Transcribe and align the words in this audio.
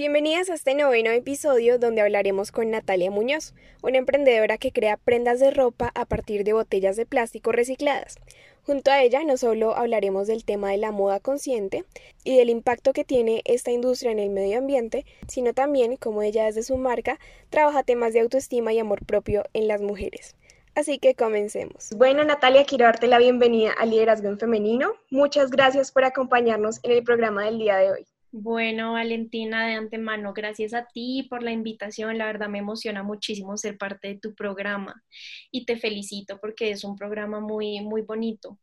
Bienvenidas 0.00 0.48
a 0.48 0.54
este 0.54 0.74
noveno 0.74 1.10
episodio 1.10 1.78
donde 1.78 2.00
hablaremos 2.00 2.52
con 2.52 2.70
Natalia 2.70 3.10
Muñoz, 3.10 3.52
una 3.82 3.98
emprendedora 3.98 4.56
que 4.56 4.72
crea 4.72 4.96
prendas 4.96 5.40
de 5.40 5.50
ropa 5.50 5.92
a 5.94 6.06
partir 6.06 6.42
de 6.42 6.54
botellas 6.54 6.96
de 6.96 7.04
plástico 7.04 7.52
recicladas. 7.52 8.16
Junto 8.62 8.90
a 8.90 9.02
ella 9.02 9.22
no 9.24 9.36
solo 9.36 9.76
hablaremos 9.76 10.26
del 10.26 10.46
tema 10.46 10.70
de 10.70 10.78
la 10.78 10.90
moda 10.90 11.20
consciente 11.20 11.84
y 12.24 12.38
del 12.38 12.48
impacto 12.48 12.94
que 12.94 13.04
tiene 13.04 13.42
esta 13.44 13.72
industria 13.72 14.10
en 14.10 14.20
el 14.20 14.30
medio 14.30 14.56
ambiente, 14.56 15.04
sino 15.28 15.52
también 15.52 15.98
cómo 15.98 16.22
ella 16.22 16.46
desde 16.46 16.62
su 16.62 16.78
marca 16.78 17.18
trabaja 17.50 17.82
temas 17.82 18.14
de 18.14 18.20
autoestima 18.20 18.72
y 18.72 18.78
amor 18.78 19.04
propio 19.04 19.44
en 19.52 19.68
las 19.68 19.82
mujeres. 19.82 20.34
Así 20.74 20.98
que 20.98 21.14
comencemos. 21.14 21.90
Bueno, 21.94 22.24
Natalia, 22.24 22.64
quiero 22.64 22.86
darte 22.86 23.06
la 23.06 23.18
bienvenida 23.18 23.72
al 23.72 23.90
Liderazgo 23.90 24.28
en 24.28 24.38
Femenino. 24.38 24.94
Muchas 25.10 25.50
gracias 25.50 25.92
por 25.92 26.04
acompañarnos 26.04 26.80
en 26.84 26.92
el 26.92 27.04
programa 27.04 27.44
del 27.44 27.58
día 27.58 27.76
de 27.76 27.90
hoy. 27.90 28.06
Bueno, 28.32 28.92
Valentina, 28.92 29.66
de 29.66 29.74
antemano, 29.74 30.32
gracias 30.32 30.72
a 30.72 30.86
ti 30.86 31.26
por 31.28 31.42
la 31.42 31.50
invitación. 31.50 32.16
La 32.16 32.26
verdad 32.26 32.48
me 32.48 32.58
emociona 32.58 33.02
muchísimo 33.02 33.56
ser 33.56 33.76
parte 33.76 34.08
de 34.08 34.18
tu 34.20 34.34
programa 34.36 35.02
y 35.50 35.64
te 35.64 35.76
felicito 35.76 36.38
porque 36.40 36.70
es 36.70 36.84
un 36.84 36.96
programa 36.96 37.40
muy, 37.40 37.80
muy 37.80 38.02
bonito. 38.02 38.56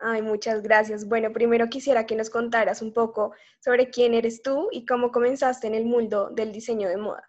Ay, 0.00 0.22
muchas 0.22 0.62
gracias. 0.62 1.06
Bueno, 1.06 1.32
primero 1.32 1.68
quisiera 1.68 2.06
que 2.06 2.16
nos 2.16 2.30
contaras 2.30 2.80
un 2.80 2.94
poco 2.94 3.34
sobre 3.60 3.90
quién 3.90 4.14
eres 4.14 4.42
tú 4.42 4.68
y 4.72 4.86
cómo 4.86 5.12
comenzaste 5.12 5.66
en 5.66 5.74
el 5.74 5.84
mundo 5.84 6.30
del 6.30 6.50
diseño 6.50 6.88
de 6.88 6.96
moda. 6.96 7.28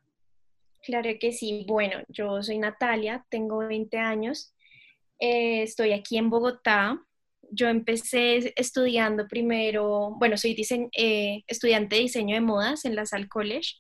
Claro 0.82 1.10
que 1.20 1.34
sí. 1.34 1.66
Bueno, 1.68 1.98
yo 2.08 2.42
soy 2.42 2.58
Natalia, 2.58 3.26
tengo 3.30 3.58
20 3.60 3.98
años, 3.98 4.54
eh, 5.20 5.64
estoy 5.64 5.92
aquí 5.92 6.18
en 6.18 6.30
Bogotá 6.30 7.06
yo 7.52 7.68
empecé 7.68 8.54
estudiando 8.56 9.28
primero, 9.28 10.16
bueno, 10.18 10.38
soy 10.38 10.56
eh, 10.98 11.44
estudiante 11.48 11.96
de 11.96 12.02
diseño 12.04 12.36
de 12.36 12.42
modas 12.42 12.86
en 12.86 12.96
la 12.96 13.06
Sal 13.06 13.28
College 13.28 13.76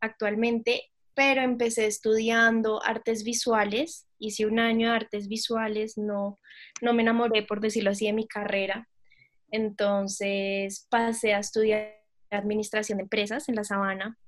actualmente, 0.00 0.90
pero 1.14 1.40
empecé 1.42 1.86
estudiando 1.86 2.82
artes 2.82 3.24
visuales, 3.24 4.06
hice 4.18 4.46
un 4.46 4.58
año 4.58 4.90
de 4.90 4.96
artes 4.96 5.28
visuales, 5.28 5.96
no, 5.96 6.38
no 6.82 6.92
me 6.92 7.02
enamoré, 7.02 7.42
por 7.42 7.60
decirlo 7.60 7.90
así, 7.90 8.06
de 8.06 8.12
mi 8.12 8.26
carrera. 8.26 8.88
Entonces 9.50 10.86
pasé 10.90 11.34
a 11.34 11.38
estudiar 11.38 11.94
administración 12.30 12.98
de 12.98 13.04
empresas 13.04 13.48
en 13.48 13.54
la 13.54 13.64
Sabana. 13.64 14.18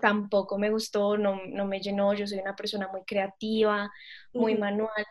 Tampoco 0.00 0.58
me 0.58 0.70
gustó, 0.70 1.16
no, 1.16 1.40
no 1.46 1.66
me 1.66 1.80
llenó, 1.80 2.14
yo 2.14 2.26
soy 2.26 2.38
una 2.38 2.54
persona 2.54 2.88
muy 2.88 3.02
creativa, 3.04 3.90
muy 4.32 4.54
manual, 4.56 5.04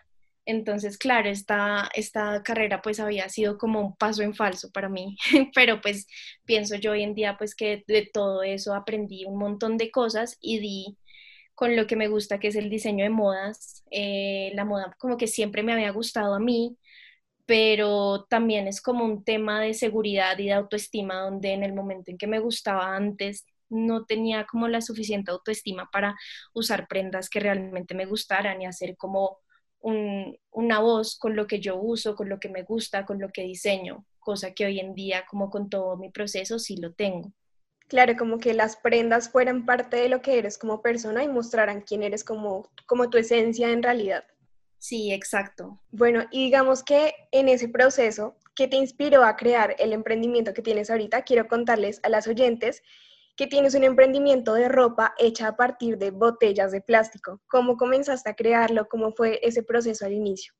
entonces, 0.45 0.97
claro, 0.97 1.29
esta, 1.29 1.89
esta 1.93 2.43
carrera 2.43 2.81
pues 2.81 2.99
había 2.99 3.29
sido 3.29 3.57
como 3.57 3.79
un 3.81 3.95
paso 3.95 4.23
en 4.23 4.33
falso 4.35 4.71
para 4.71 4.89
mí, 4.89 5.17
pero 5.55 5.81
pues 5.81 6.07
pienso 6.45 6.75
yo 6.75 6.91
hoy 6.91 7.03
en 7.03 7.15
día 7.15 7.37
pues 7.37 7.55
que 7.55 7.83
de 7.87 8.09
todo 8.13 8.43
eso 8.43 8.73
aprendí 8.75 9.25
un 9.25 9.37
montón 9.37 9.77
de 9.77 9.91
cosas 9.91 10.37
y 10.41 10.59
di 10.59 10.97
con 11.55 11.75
lo 11.75 11.87
que 11.87 11.95
me 11.95 12.07
gusta 12.07 12.39
que 12.39 12.49
es 12.49 12.55
el 12.55 12.69
diseño 12.69 13.03
de 13.05 13.09
modas. 13.09 13.83
Eh, 13.91 14.51
la 14.55 14.65
moda 14.65 14.95
como 14.99 15.17
que 15.17 15.27
siempre 15.27 15.63
me 15.63 15.73
había 15.73 15.91
gustado 15.91 16.33
a 16.35 16.39
mí, 16.39 16.77
pero 17.45 18.25
también 18.29 18.67
es 18.67 18.81
como 18.81 19.05
un 19.05 19.23
tema 19.23 19.61
de 19.61 19.73
seguridad 19.73 20.37
y 20.39 20.45
de 20.45 20.53
autoestima 20.53 21.21
donde 21.21 21.53
en 21.53 21.63
el 21.63 21.73
momento 21.73 22.11
en 22.11 22.17
que 22.17 22.27
me 22.27 22.39
gustaba 22.39 22.95
antes 22.95 23.45
no 23.69 24.05
tenía 24.05 24.45
como 24.45 24.67
la 24.67 24.81
suficiente 24.81 25.31
autoestima 25.31 25.89
para 25.91 26.15
usar 26.53 26.87
prendas 26.87 27.29
que 27.29 27.39
realmente 27.39 27.95
me 27.95 28.05
gustaran 28.05 28.61
y 28.61 28.65
hacer 28.65 28.95
como 28.97 29.39
una 29.83 30.79
voz 30.79 31.17
con 31.17 31.35
lo 31.35 31.45
que 31.45 31.59
yo 31.59 31.75
uso, 31.75 32.15
con 32.15 32.29
lo 32.29 32.39
que 32.39 32.49
me 32.49 32.63
gusta, 32.63 33.05
con 33.05 33.19
lo 33.19 33.29
que 33.29 33.43
diseño, 33.43 34.05
cosa 34.19 34.53
que 34.53 34.65
hoy 34.65 34.79
en 34.79 34.95
día, 34.95 35.25
como 35.29 35.49
con 35.49 35.69
todo 35.69 35.97
mi 35.97 36.09
proceso, 36.09 36.57
sí 36.57 36.77
lo 36.77 36.93
tengo. 36.93 37.31
Claro, 37.87 38.15
como 38.17 38.39
que 38.39 38.53
las 38.53 38.77
prendas 38.77 39.29
fueran 39.29 39.65
parte 39.65 39.97
de 39.97 40.09
lo 40.09 40.21
que 40.21 40.39
eres 40.39 40.57
como 40.57 40.81
persona 40.81 41.23
y 41.23 41.27
mostraran 41.27 41.81
quién 41.81 42.01
eres 42.01 42.23
como, 42.23 42.71
como 42.87 43.09
tu 43.09 43.17
esencia 43.17 43.69
en 43.69 43.83
realidad. 43.83 44.23
Sí, 44.79 45.13
exacto. 45.13 45.81
Bueno, 45.91 46.23
y 46.31 46.45
digamos 46.45 46.83
que 46.83 47.13
en 47.31 47.49
ese 47.49 47.69
proceso, 47.69 48.37
¿qué 48.55 48.67
te 48.67 48.77
inspiró 48.77 49.23
a 49.23 49.35
crear 49.35 49.75
el 49.79 49.93
emprendimiento 49.93 50.53
que 50.53 50.61
tienes 50.61 50.89
ahorita? 50.89 51.23
Quiero 51.23 51.47
contarles 51.47 51.99
a 52.03 52.09
las 52.09 52.27
oyentes 52.27 52.81
que 53.35 53.47
tienes 53.47 53.73
un 53.75 53.83
emprendimiento 53.83 54.53
de 54.53 54.69
ropa 54.69 55.13
hecha 55.17 55.47
a 55.47 55.55
partir 55.55 55.97
de 55.97 56.11
botellas 56.11 56.71
de 56.71 56.81
plástico. 56.81 57.41
¿Cómo 57.47 57.77
comenzaste 57.77 58.29
a 58.29 58.35
crearlo? 58.35 58.87
¿Cómo 58.87 59.11
fue 59.11 59.39
ese 59.41 59.63
proceso 59.63 60.05
al 60.05 60.13
inicio? 60.13 60.53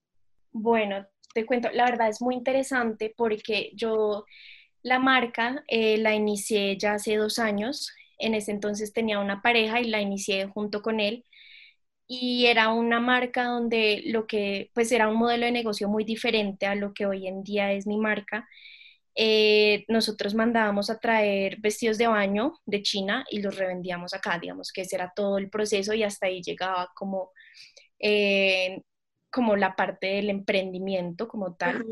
Bueno, 0.51 1.06
te 1.33 1.45
cuento, 1.45 1.69
la 1.72 1.85
verdad 1.85 2.09
es 2.09 2.22
muy 2.22 2.35
interesante 2.35 3.13
porque 3.16 3.72
yo 3.75 4.25
la 4.81 5.00
marca 5.00 5.63
eh, 5.67 5.97
la 5.97 6.13
inicié 6.13 6.78
ya 6.78 6.94
hace 6.94 7.16
dos 7.16 7.39
años. 7.39 7.91
En 8.19 8.35
ese 8.35 8.51
entonces 8.51 8.94
tenía 8.94 9.19
una 9.19 9.41
pareja 9.41 9.79
y 9.81 9.85
la 9.85 10.01
inicié 10.01 10.47
junto 10.47 10.81
con 10.81 11.00
él. 11.00 11.25
Y 12.07 12.45
era 12.47 12.69
una 12.69 13.00
marca 13.00 13.45
donde 13.45 14.03
lo 14.06 14.28
que, 14.28 14.69
pues 14.73 14.91
era 14.91 15.07
un 15.07 15.17
modelo 15.17 15.45
de 15.45 15.51
negocio 15.51 15.88
muy 15.88 16.03
diferente 16.03 16.66
a 16.66 16.75
lo 16.75 16.94
que 16.94 17.06
hoy 17.06 17.28
en 17.28 17.44
día 17.44 17.72
es 17.72 17.88
mi 17.88 17.97
marca. 17.97 18.47
Eh, 19.16 19.85
nosotros 19.90 20.34
mandábamos 20.34 20.90
a 20.90 20.97
traer 21.00 21.57
vestidos 21.59 21.97
de 21.97 22.07
baño 22.07 22.53
de 22.66 22.81
China 22.81 23.24
y 23.29 23.41
los 23.41 23.57
revendíamos 23.57 24.13
acá, 24.13 24.40
digamos 24.40 24.72
que 24.72 24.81
ese 24.81 24.96
era 24.96 25.13
todo 25.16 25.38
el 25.38 25.50
proceso 25.50 25.94
y 25.94 26.03
hasta 26.03 26.28
ahí 26.28 26.41
llegaba 26.41 26.91
como, 26.96 27.31
eh, 28.00 28.81
como 29.31 29.56
la 29.56 29.75
parte 29.75 30.07
del 30.07 30.29
emprendimiento 30.29 31.28
como 31.28 31.56
tal. 31.56 31.85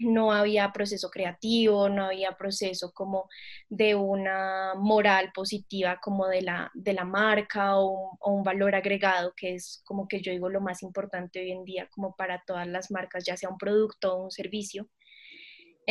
No 0.00 0.32
había 0.32 0.72
proceso 0.72 1.10
creativo, 1.10 1.88
no 1.88 2.04
había 2.06 2.32
proceso 2.36 2.92
como 2.92 3.28
de 3.68 3.96
una 3.96 4.74
moral 4.76 5.32
positiva 5.34 5.98
como 6.00 6.28
de 6.28 6.42
la, 6.42 6.70
de 6.72 6.92
la 6.92 7.04
marca 7.04 7.78
o, 7.78 8.16
o 8.20 8.32
un 8.32 8.44
valor 8.44 8.76
agregado, 8.76 9.34
que 9.36 9.54
es 9.56 9.82
como 9.84 10.06
que 10.08 10.20
yo 10.22 10.32
digo 10.32 10.48
lo 10.48 10.60
más 10.60 10.82
importante 10.84 11.40
hoy 11.40 11.50
en 11.50 11.64
día 11.64 11.88
como 11.90 12.14
para 12.16 12.42
todas 12.46 12.68
las 12.68 12.90
marcas, 12.92 13.24
ya 13.26 13.36
sea 13.36 13.50
un 13.50 13.58
producto 13.58 14.14
o 14.14 14.24
un 14.24 14.30
servicio. 14.30 14.88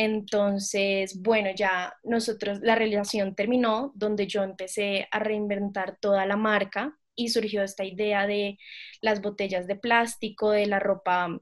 Entonces, 0.00 1.20
bueno, 1.20 1.50
ya 1.56 1.92
nosotros, 2.04 2.60
la 2.62 2.76
relación 2.76 3.34
terminó 3.34 3.90
donde 3.96 4.28
yo 4.28 4.44
empecé 4.44 5.08
a 5.10 5.18
reinventar 5.18 5.98
toda 6.00 6.24
la 6.24 6.36
marca 6.36 6.96
y 7.16 7.30
surgió 7.30 7.64
esta 7.64 7.84
idea 7.84 8.28
de 8.28 8.58
las 9.00 9.20
botellas 9.20 9.66
de 9.66 9.74
plástico, 9.74 10.52
de 10.52 10.66
la 10.66 10.78
ropa 10.78 11.40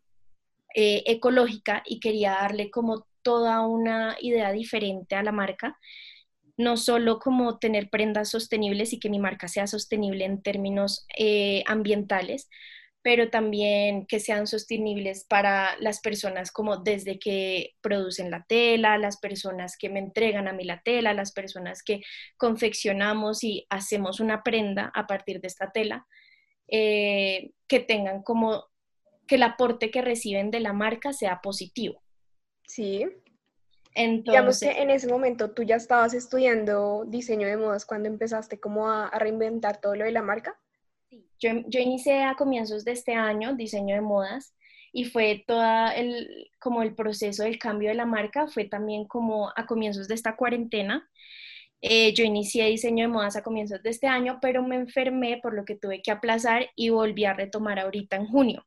eh, 0.75 1.03
ecológica 1.05 1.82
y 1.85 2.00
quería 2.00 2.31
darle 2.31 2.70
como 2.70 3.06
toda 3.20 3.61
una 3.67 4.17
idea 4.23 4.53
diferente 4.53 5.17
a 5.17 5.23
la 5.23 5.32
marca, 5.32 5.76
no 6.56 6.79
solo 6.79 7.19
como 7.19 7.59
tener 7.59 7.91
prendas 7.91 8.31
sostenibles 8.31 8.94
y 8.94 8.99
que 8.99 9.11
mi 9.11 9.19
marca 9.19 9.49
sea 9.49 9.67
sostenible 9.67 10.25
en 10.25 10.41
términos 10.41 11.06
eh, 11.19 11.62
ambientales, 11.67 12.49
pero 13.06 13.31
también 13.31 14.05
que 14.05 14.19
sean 14.19 14.49
sostenibles 14.49 15.23
para 15.23 15.76
las 15.79 16.00
personas 16.00 16.50
como 16.50 16.79
desde 16.79 17.20
que 17.20 17.76
producen 17.81 18.32
la 18.32 18.44
tela, 18.49 18.99
las 18.99 19.19
personas 19.19 19.76
que 19.79 19.88
me 19.88 20.00
entregan 20.00 20.49
a 20.49 20.53
mí 20.53 20.64
la 20.64 20.81
tela, 20.81 21.14
las 21.14 21.31
personas 21.31 21.85
que 21.85 22.00
confeccionamos 22.37 23.44
y 23.44 23.64
hacemos 23.70 24.19
una 24.19 24.43
prenda 24.43 24.91
a 24.93 25.06
partir 25.06 25.41
de 25.41 25.47
esta 25.47 25.70
tela, 25.70 26.05
eh, 26.67 27.53
que 27.69 27.79
tengan 27.79 28.25
como 28.25 28.64
que 29.29 29.37
el 29.37 29.44
aporte 29.44 29.93
que 29.93 30.02
reciben 30.02 30.50
de 30.50 30.59
la 30.59 30.73
marca 30.73 31.12
sea 31.12 31.41
positivo. 31.41 32.02
Sí. 32.67 33.06
Entonces, 33.94 34.32
Digamos 34.32 34.59
que 34.59 34.82
en 34.82 34.91
ese 34.91 35.06
momento 35.06 35.52
tú 35.52 35.62
ya 35.62 35.76
estabas 35.76 36.12
estudiando 36.12 37.05
diseño 37.06 37.47
de 37.47 37.56
modas 37.56 37.87
cuando 37.87 38.09
empezaste 38.09 38.59
como 38.59 38.91
a, 38.91 39.06
a 39.06 39.19
reinventar 39.20 39.81
todo 39.81 39.94
lo 39.94 40.05
de 40.05 40.11
la 40.11 40.23
marca. 40.23 40.59
Yo, 41.39 41.51
yo 41.67 41.81
inicié 41.81 42.23
a 42.25 42.35
comienzos 42.35 42.85
de 42.85 42.93
este 42.93 43.15
año 43.15 43.55
diseño 43.55 43.95
de 43.95 44.01
modas 44.01 44.55
y 44.93 45.05
fue 45.05 45.45
todo 45.47 45.63
el, 45.95 46.51
como 46.59 46.83
el 46.83 46.95
proceso 46.95 47.43
del 47.43 47.59
cambio 47.59 47.91
de 47.91 47.95
la 47.95 48.07
marca, 48.07 48.47
fue 48.49 48.65
también 48.65 49.07
como 49.07 49.53
a 49.55 49.67
comienzos 49.67 50.09
de 50.09 50.15
esta 50.15 50.37
cuarentena. 50.37 51.07
Eh, 51.83 52.15
yo 52.15 52.25
inicié 52.25 52.67
diseño 52.67 53.05
de 53.05 53.13
modas 53.13 53.37
a 53.37 53.43
comienzos 53.43 53.83
de 53.83 53.91
este 53.91 54.07
año, 54.07 54.39
pero 54.41 54.63
me 54.63 54.77
enfermé 54.77 55.39
por 55.43 55.55
lo 55.55 55.67
que 55.67 55.77
tuve 55.77 56.01
que 56.01 56.11
aplazar 56.11 56.71
y 56.75 56.89
volví 56.89 57.27
a 57.27 57.35
retomar 57.35 57.79
ahorita 57.79 58.17
en 58.17 58.27
junio. 58.27 58.67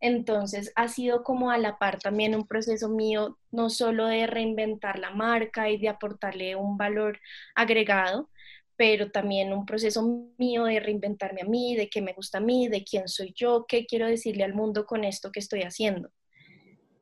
entonces 0.00 0.72
ha 0.74 0.88
sido 0.88 1.22
como 1.22 1.50
a 1.50 1.58
la 1.58 1.78
par 1.78 1.98
también 1.98 2.34
un 2.34 2.46
proceso 2.46 2.88
mío, 2.88 3.38
no 3.50 3.70
solo 3.70 4.06
de 4.06 4.26
reinventar 4.26 4.98
la 4.98 5.10
marca 5.10 5.70
y 5.70 5.78
de 5.78 5.88
aportarle 5.88 6.56
un 6.56 6.76
valor 6.76 7.20
agregado, 7.54 8.28
pero 8.76 9.10
también 9.10 9.52
un 9.52 9.64
proceso 9.64 10.30
mío 10.38 10.64
de 10.64 10.80
reinventarme 10.80 11.42
a 11.42 11.46
mí, 11.46 11.76
de 11.76 11.88
qué 11.88 12.02
me 12.02 12.12
gusta 12.12 12.38
a 12.38 12.40
mí, 12.40 12.68
de 12.68 12.84
quién 12.84 13.08
soy 13.08 13.32
yo, 13.34 13.64
qué 13.66 13.86
quiero 13.86 14.06
decirle 14.06 14.44
al 14.44 14.54
mundo 14.54 14.84
con 14.84 15.04
esto 15.04 15.32
que 15.32 15.40
estoy 15.40 15.62
haciendo. 15.62 16.10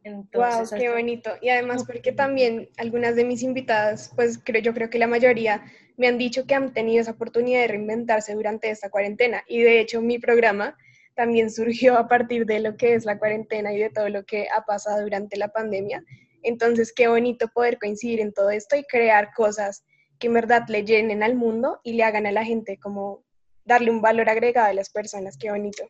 wow, 0.04 0.64
qué 0.76 0.90
bonito. 0.90 1.32
Y 1.40 1.48
además 1.48 1.84
porque 1.84 2.12
también 2.12 2.68
algunas 2.76 3.16
de 3.16 3.24
mis 3.24 3.42
invitadas, 3.42 4.12
pues 4.14 4.38
creo, 4.42 4.62
yo 4.62 4.72
creo 4.72 4.88
que 4.88 4.98
la 4.98 5.08
mayoría 5.08 5.64
me 5.96 6.06
han 6.06 6.18
dicho 6.18 6.46
que 6.46 6.54
han 6.54 6.72
tenido 6.72 7.00
esa 7.00 7.12
oportunidad 7.12 7.62
de 7.62 7.68
reinventarse 7.68 8.34
durante 8.34 8.70
esta 8.70 8.90
cuarentena. 8.90 9.42
Y 9.48 9.62
de 9.62 9.80
hecho 9.80 10.00
mi 10.00 10.18
programa 10.18 10.76
también 11.14 11.50
surgió 11.50 11.98
a 11.98 12.06
partir 12.06 12.46
de 12.46 12.60
lo 12.60 12.76
que 12.76 12.94
es 12.94 13.04
la 13.04 13.18
cuarentena 13.18 13.72
y 13.72 13.78
de 13.78 13.90
todo 13.90 14.08
lo 14.08 14.24
que 14.24 14.46
ha 14.54 14.64
pasado 14.64 15.02
durante 15.02 15.36
la 15.36 15.48
pandemia. 15.48 16.04
Entonces, 16.42 16.92
qué 16.92 17.08
bonito 17.08 17.48
poder 17.48 17.78
coincidir 17.78 18.20
en 18.20 18.32
todo 18.32 18.50
esto 18.50 18.76
y 18.76 18.84
crear 18.84 19.32
cosas 19.34 19.82
que 20.24 20.28
en 20.28 20.34
verdad 20.34 20.66
le 20.68 20.86
llenen 20.86 21.22
al 21.22 21.34
mundo 21.34 21.80
y 21.82 21.92
le 21.92 22.02
hagan 22.02 22.24
a 22.24 22.32
la 22.32 22.46
gente 22.46 22.78
como 22.78 23.22
darle 23.66 23.90
un 23.90 24.00
valor 24.00 24.30
agregado 24.30 24.68
a 24.68 24.72
las 24.72 24.88
personas. 24.88 25.36
Qué 25.36 25.50
bonito. 25.50 25.86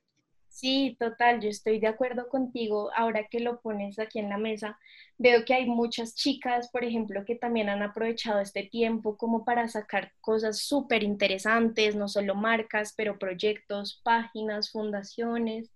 Sí, 0.49 0.97
total, 0.99 1.41
yo 1.41 1.49
estoy 1.49 1.79
de 1.79 1.87
acuerdo 1.87 2.29
contigo. 2.29 2.91
Ahora 2.97 3.29
que 3.31 3.39
lo 3.39 3.61
pones 3.61 4.01
aquí 4.01 4.19
en 4.19 4.29
la 4.29 4.37
mesa, 4.37 4.77
veo 5.19 5.45
que 5.45 5.55
hay 5.55 5.67
muchas 5.67 6.17
chicas, 6.17 6.69
por 6.73 6.83
ejemplo, 6.83 7.25
que 7.25 7.37
también 7.37 7.69
han 7.69 7.83
aprovechado 7.83 8.41
este 8.41 8.65
tiempo 8.65 9.17
como 9.17 9.45
para 9.45 9.69
sacar 9.69 10.11
cosas 10.21 10.59
súper 10.59 11.05
interesantes, 11.05 11.95
no 11.95 12.09
solo 12.09 12.35
marcas, 12.35 12.93
pero 12.97 13.21
proyectos, 13.21 14.01
páginas, 14.03 14.73
fundaciones. 14.73 15.71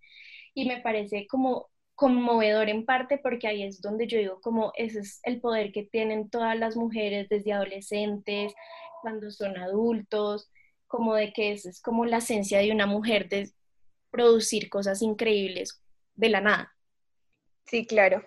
Y 0.52 0.66
me 0.66 0.81
parece 0.81 1.28
como 1.28 1.69
conmovedor 1.99 2.69
en 2.69 2.87
parte 2.87 3.19
porque 3.19 3.49
ahí 3.49 3.65
es 3.65 3.83
donde 3.83 4.06
yo 4.06 4.19
digo 4.19 4.41
como 4.41 4.71
ese 4.77 5.00
es 5.00 5.19
el 5.25 5.41
poder 5.41 5.73
que 5.73 5.83
tienen 5.83 6.31
todas 6.31 6.56
las 6.56 6.77
mujeres 6.77 7.29
desde 7.29 7.53
adolescentes, 7.53 8.55
cuando 9.03 9.33
son 9.33 9.59
adultos, 9.59 10.49
como 10.87 11.17
de 11.17 11.33
que 11.33 11.50
esa 11.50 11.69
es 11.69 11.83
como 11.83 12.05
la 12.05 12.19
esencia 12.19 12.61
de 12.61 12.71
una 12.71 12.87
mujer 12.87 13.29
de 13.29 13.50
producir 14.12 14.71
cosas 14.71 15.03
increíbles 15.03 15.83
de 16.15 16.29
la 16.29 16.41
nada. 16.41 16.73
Sí, 17.67 17.85
claro. 17.85 18.25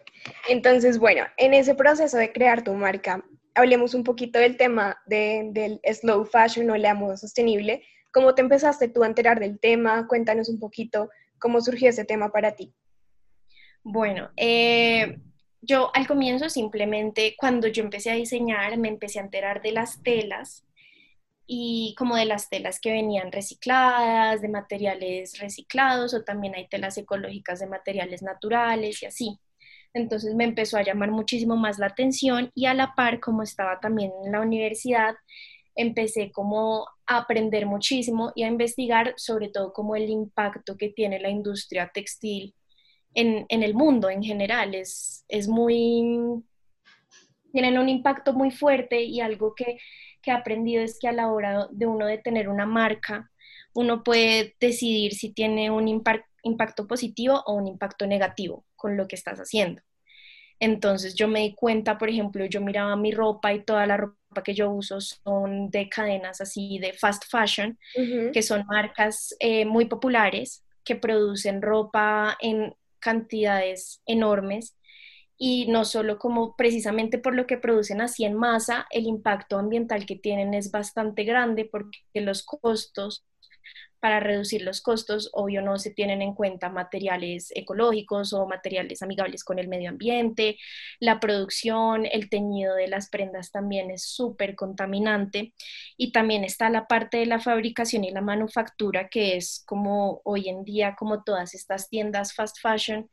Entonces, 0.49 0.99
bueno, 0.99 1.23
en 1.37 1.53
ese 1.53 1.73
proceso 1.73 2.17
de 2.17 2.33
crear 2.33 2.65
tu 2.65 2.73
marca, 2.73 3.23
hablemos 3.55 3.93
un 3.93 4.03
poquito 4.03 4.37
del 4.37 4.57
tema 4.57 5.01
del 5.05 5.79
slow 5.93 6.25
fashion 6.25 6.69
o 6.69 6.75
la 6.75 6.93
moda 6.93 7.15
sostenible. 7.15 7.85
¿Cómo 8.11 8.35
te 8.35 8.41
empezaste 8.41 8.89
tú 8.89 9.03
a 9.03 9.07
enterar 9.07 9.39
del 9.39 9.61
tema? 9.61 10.09
Cuéntanos 10.09 10.49
un 10.49 10.59
poquito 10.59 11.09
cómo 11.39 11.61
surgió 11.61 11.87
ese 11.87 12.03
tema 12.03 12.33
para 12.33 12.51
ti. 12.57 12.75
Bueno, 13.83 14.29
eh, 14.37 15.17
yo 15.61 15.91
al 15.95 16.07
comienzo 16.07 16.49
simplemente 16.49 17.35
cuando 17.37 17.67
yo 17.67 17.83
empecé 17.83 18.11
a 18.11 18.15
diseñar 18.15 18.77
me 18.77 18.89
empecé 18.89 19.19
a 19.19 19.23
enterar 19.23 19.61
de 19.61 19.71
las 19.71 20.01
telas 20.03 20.65
y 21.47 21.95
como 21.97 22.15
de 22.15 22.25
las 22.25 22.49
telas 22.49 22.79
que 22.79 22.91
venían 22.91 23.31
recicladas, 23.31 24.41
de 24.41 24.49
materiales 24.49 25.39
reciclados 25.39 26.13
o 26.13 26.23
también 26.23 26.55
hay 26.55 26.67
telas 26.69 26.97
ecológicas 26.97 27.59
de 27.59 27.67
materiales 27.67 28.21
naturales 28.23 29.01
y 29.03 29.05
así. 29.07 29.39
Entonces 29.93 30.35
me 30.35 30.45
empezó 30.45 30.77
a 30.77 30.83
llamar 30.83 31.11
muchísimo 31.11 31.57
más 31.57 31.79
la 31.79 31.87
atención 31.87 32.51
y 32.55 32.65
a 32.67 32.73
la 32.73 32.95
par 32.95 33.19
como 33.19 33.43
estaba 33.43 33.79
también 33.79 34.11
en 34.25 34.31
la 34.31 34.41
universidad, 34.41 35.15
empecé 35.75 36.31
como 36.31 36.87
a 37.07 37.17
aprender 37.17 37.65
muchísimo 37.65 38.31
y 38.35 38.43
a 38.43 38.47
investigar 38.47 39.13
sobre 39.17 39.49
todo 39.49 39.73
como 39.73 39.95
el 39.95 40.09
impacto 40.09 40.77
que 40.77 40.89
tiene 40.89 41.19
la 41.19 41.29
industria 41.29 41.91
textil 41.93 42.55
en, 43.13 43.45
el 43.49 43.73
mundo 43.73 44.09
en 44.09 44.23
general. 44.23 44.75
Es, 44.75 45.25
es 45.27 45.47
muy, 45.47 46.43
tienen 47.51 47.77
un 47.77 47.89
impacto 47.89 48.33
muy 48.33 48.51
fuerte 48.51 49.01
y 49.01 49.21
algo 49.21 49.53
que, 49.55 49.77
que 50.21 50.31
he 50.31 50.33
aprendido 50.33 50.83
es 50.83 50.97
que 50.99 51.07
a 51.07 51.13
la 51.13 51.31
hora 51.31 51.67
de 51.71 51.87
uno 51.87 52.05
de 52.05 52.17
tener 52.17 52.49
una 52.49 52.65
marca, 52.65 53.31
uno 53.73 54.03
puede 54.03 54.55
decidir 54.59 55.13
si 55.13 55.33
tiene 55.33 55.71
un 55.71 55.87
impacto 55.87 56.87
positivo 56.87 57.41
o 57.45 57.53
un 57.53 57.67
impacto 57.67 58.05
negativo 58.05 58.65
con 58.75 58.97
lo 58.97 59.07
que 59.07 59.15
estás 59.15 59.39
haciendo. 59.39 59.81
Entonces 60.59 61.15
yo 61.15 61.27
me 61.27 61.39
di 61.39 61.55
cuenta, 61.55 61.97
por 61.97 62.09
ejemplo, 62.09 62.45
yo 62.45 62.61
miraba 62.61 62.95
mi 62.95 63.11
ropa 63.11 63.51
y 63.51 63.63
toda 63.63 63.87
la 63.87 63.97
ropa 63.97 64.43
que 64.43 64.53
yo 64.53 64.69
uso 64.69 65.01
son 65.01 65.71
de 65.71 65.89
cadenas 65.89 66.39
así 66.39 66.77
de 66.77 66.93
fast 66.93 67.23
fashion, 67.29 67.79
que 68.31 68.43
son 68.43 68.65
marcas 68.67 69.35
eh, 69.39 69.65
muy 69.65 69.85
populares 69.85 70.63
que 70.83 70.95
producen 70.95 71.63
ropa 71.63 72.37
en 72.39 72.75
cantidades 73.01 74.01
enormes 74.05 74.77
y 75.37 75.67
no 75.69 75.85
solo 75.85 76.19
como 76.19 76.55
precisamente 76.55 77.17
por 77.17 77.35
lo 77.35 77.47
que 77.47 77.57
producen 77.57 78.01
así 78.01 78.25
en 78.25 78.35
masa, 78.35 78.87
el 78.91 79.07
impacto 79.07 79.57
ambiental 79.57 80.05
que 80.05 80.15
tienen 80.15 80.53
es 80.53 80.71
bastante 80.71 81.23
grande 81.23 81.65
porque 81.65 81.99
los 82.13 82.43
costos 82.43 83.25
para 84.01 84.19
reducir 84.19 84.63
los 84.63 84.81
costos, 84.81 85.29
obvio 85.31 85.61
no 85.61 85.77
se 85.77 85.91
tienen 85.91 86.23
en 86.23 86.33
cuenta 86.33 86.69
materiales 86.69 87.53
ecológicos 87.55 88.33
o 88.33 88.47
materiales 88.47 89.03
amigables 89.03 89.43
con 89.43 89.59
el 89.59 89.67
medio 89.67 89.89
ambiente, 89.89 90.57
la 90.99 91.19
producción, 91.19 92.07
el 92.07 92.27
teñido 92.29 92.75
de 92.75 92.87
las 92.87 93.09
prendas 93.09 93.51
también 93.51 93.91
es 93.91 94.03
súper 94.03 94.55
contaminante. 94.55 95.53
Y 95.97 96.11
también 96.11 96.43
está 96.43 96.69
la 96.69 96.87
parte 96.87 97.17
de 97.17 97.27
la 97.27 97.39
fabricación 97.39 98.03
y 98.03 98.11
la 98.11 98.21
manufactura 98.21 99.07
que 99.07 99.37
es 99.37 99.63
como 99.67 100.21
hoy 100.25 100.49
en 100.49 100.63
día 100.65 100.95
como 100.97 101.23
todas 101.23 101.53
estas 101.53 101.87
tiendas 101.87 102.33
fast 102.33 102.57
fashion 102.59 103.09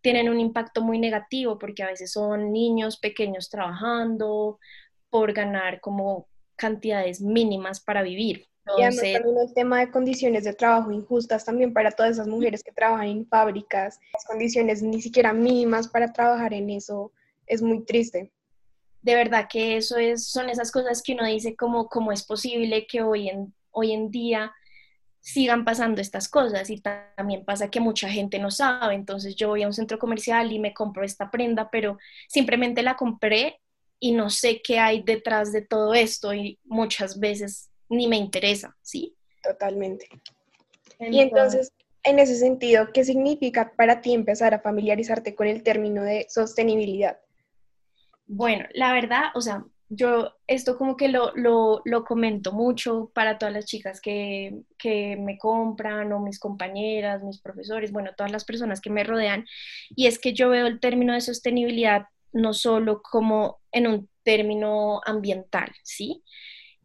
tienen 0.00 0.28
un 0.28 0.40
impacto 0.40 0.82
muy 0.82 0.98
negativo 0.98 1.58
porque 1.58 1.84
a 1.84 1.86
veces 1.88 2.12
son 2.12 2.52
niños 2.52 2.98
pequeños 2.98 3.48
trabajando 3.48 4.58
por 5.10 5.32
ganar 5.32 5.80
como 5.80 6.28
cantidades 6.56 7.20
mínimas 7.20 7.80
para 7.80 8.02
vivir 8.02 8.48
y 8.64 8.82
además 8.82 9.12
también 9.12 9.38
el 9.38 9.54
tema 9.54 9.80
de 9.80 9.90
condiciones 9.90 10.44
de 10.44 10.54
trabajo 10.54 10.92
injustas 10.92 11.44
también 11.44 11.72
para 11.72 11.90
todas 11.90 12.12
esas 12.12 12.28
mujeres 12.28 12.62
que 12.62 12.72
trabajan 12.72 13.08
en 13.08 13.26
fábricas, 13.26 13.98
las 14.12 14.24
condiciones 14.24 14.82
ni 14.82 15.02
siquiera 15.02 15.32
mínimas 15.32 15.88
para 15.88 16.12
trabajar 16.12 16.54
en 16.54 16.70
eso, 16.70 17.12
es 17.46 17.60
muy 17.60 17.84
triste. 17.84 18.30
De 19.02 19.14
verdad 19.16 19.48
que 19.50 19.76
eso 19.76 19.96
es, 19.96 20.28
son 20.28 20.48
esas 20.48 20.70
cosas 20.70 21.02
que 21.02 21.14
uno 21.14 21.26
dice 21.26 21.56
como 21.56 21.88
cómo 21.88 22.12
es 22.12 22.22
posible 22.22 22.86
que 22.86 23.02
hoy 23.02 23.28
en, 23.28 23.52
hoy 23.72 23.92
en 23.92 24.10
día 24.10 24.52
sigan 25.20 25.64
pasando 25.64 26.00
estas 26.00 26.28
cosas 26.28 26.70
y 26.70 26.80
también 26.80 27.44
pasa 27.44 27.70
que 27.70 27.80
mucha 27.80 28.08
gente 28.08 28.38
no 28.38 28.50
sabe, 28.50 28.94
entonces 28.94 29.34
yo 29.34 29.48
voy 29.48 29.62
a 29.62 29.66
un 29.66 29.72
centro 29.72 29.98
comercial 29.98 30.52
y 30.52 30.58
me 30.58 30.74
compro 30.74 31.04
esta 31.04 31.30
prenda, 31.30 31.70
pero 31.70 31.98
simplemente 32.28 32.82
la 32.82 32.96
compré 32.96 33.60
y 33.98 34.12
no 34.12 34.30
sé 34.30 34.62
qué 34.62 34.78
hay 34.78 35.02
detrás 35.02 35.52
de 35.52 35.62
todo 35.62 35.94
esto. 35.94 36.34
Y 36.34 36.58
muchas 36.64 37.20
veces 37.20 37.71
ni 37.92 38.08
me 38.08 38.16
interesa, 38.16 38.76
¿sí? 38.82 39.14
Totalmente. 39.42 40.08
y 40.98 41.20
entonces, 41.20 41.72
en 42.04 42.18
ese 42.18 42.36
sentido, 42.36 42.88
¿qué 42.92 43.04
significa 43.04 43.72
para 43.76 44.00
ti 44.00 44.14
empezar 44.14 44.54
a 44.54 44.60
familiarizarte 44.60 45.34
con 45.34 45.46
el 45.46 45.62
término 45.62 46.02
de 46.02 46.26
sostenibilidad? 46.28 47.18
Bueno, 48.26 48.66
la 48.72 48.92
verdad, 48.92 49.24
o 49.34 49.40
sea, 49.40 49.64
yo 49.88 50.32
esto 50.46 50.78
como 50.78 50.96
que 50.96 51.08
lo, 51.08 51.32
lo, 51.34 52.04
comento 52.04 52.52
mucho 52.52 53.10
para 53.14 53.36
todas 53.36 53.52
las 53.52 53.66
chicas 53.66 54.00
que, 54.00 54.62
que, 54.78 55.16
me 55.16 55.36
compran 55.36 56.10
o 56.12 56.20
mis 56.20 56.38
compañeras, 56.38 57.22
mis 57.22 57.42
profesores, 57.42 57.92
bueno, 57.92 58.12
todas 58.16 58.32
las 58.32 58.46
personas 58.46 58.80
que 58.80 58.88
me 58.88 59.04
rodean. 59.04 59.44
Y 59.94 60.06
es 60.06 60.18
que 60.18 60.32
yo 60.32 60.48
veo 60.48 60.66
el 60.66 60.80
término 60.80 61.12
de 61.12 61.20
sostenibilidad 61.20 62.06
no 62.32 62.54
solo 62.54 63.02
como 63.02 63.60
en 63.70 63.86
un 63.86 64.08
término 64.22 65.02
ambiental, 65.04 65.70
¿sí? 65.82 66.22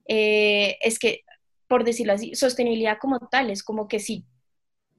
Eh, 0.08 0.78
es 0.82 1.00
que, 1.00 1.24
por 1.68 1.84
decirlo 1.84 2.14
así, 2.14 2.36
sostenibilidad 2.36 2.98
como 3.00 3.20
tal 3.20 3.50
es 3.50 3.64
como 3.64 3.88
que 3.88 4.00
si 4.00 4.26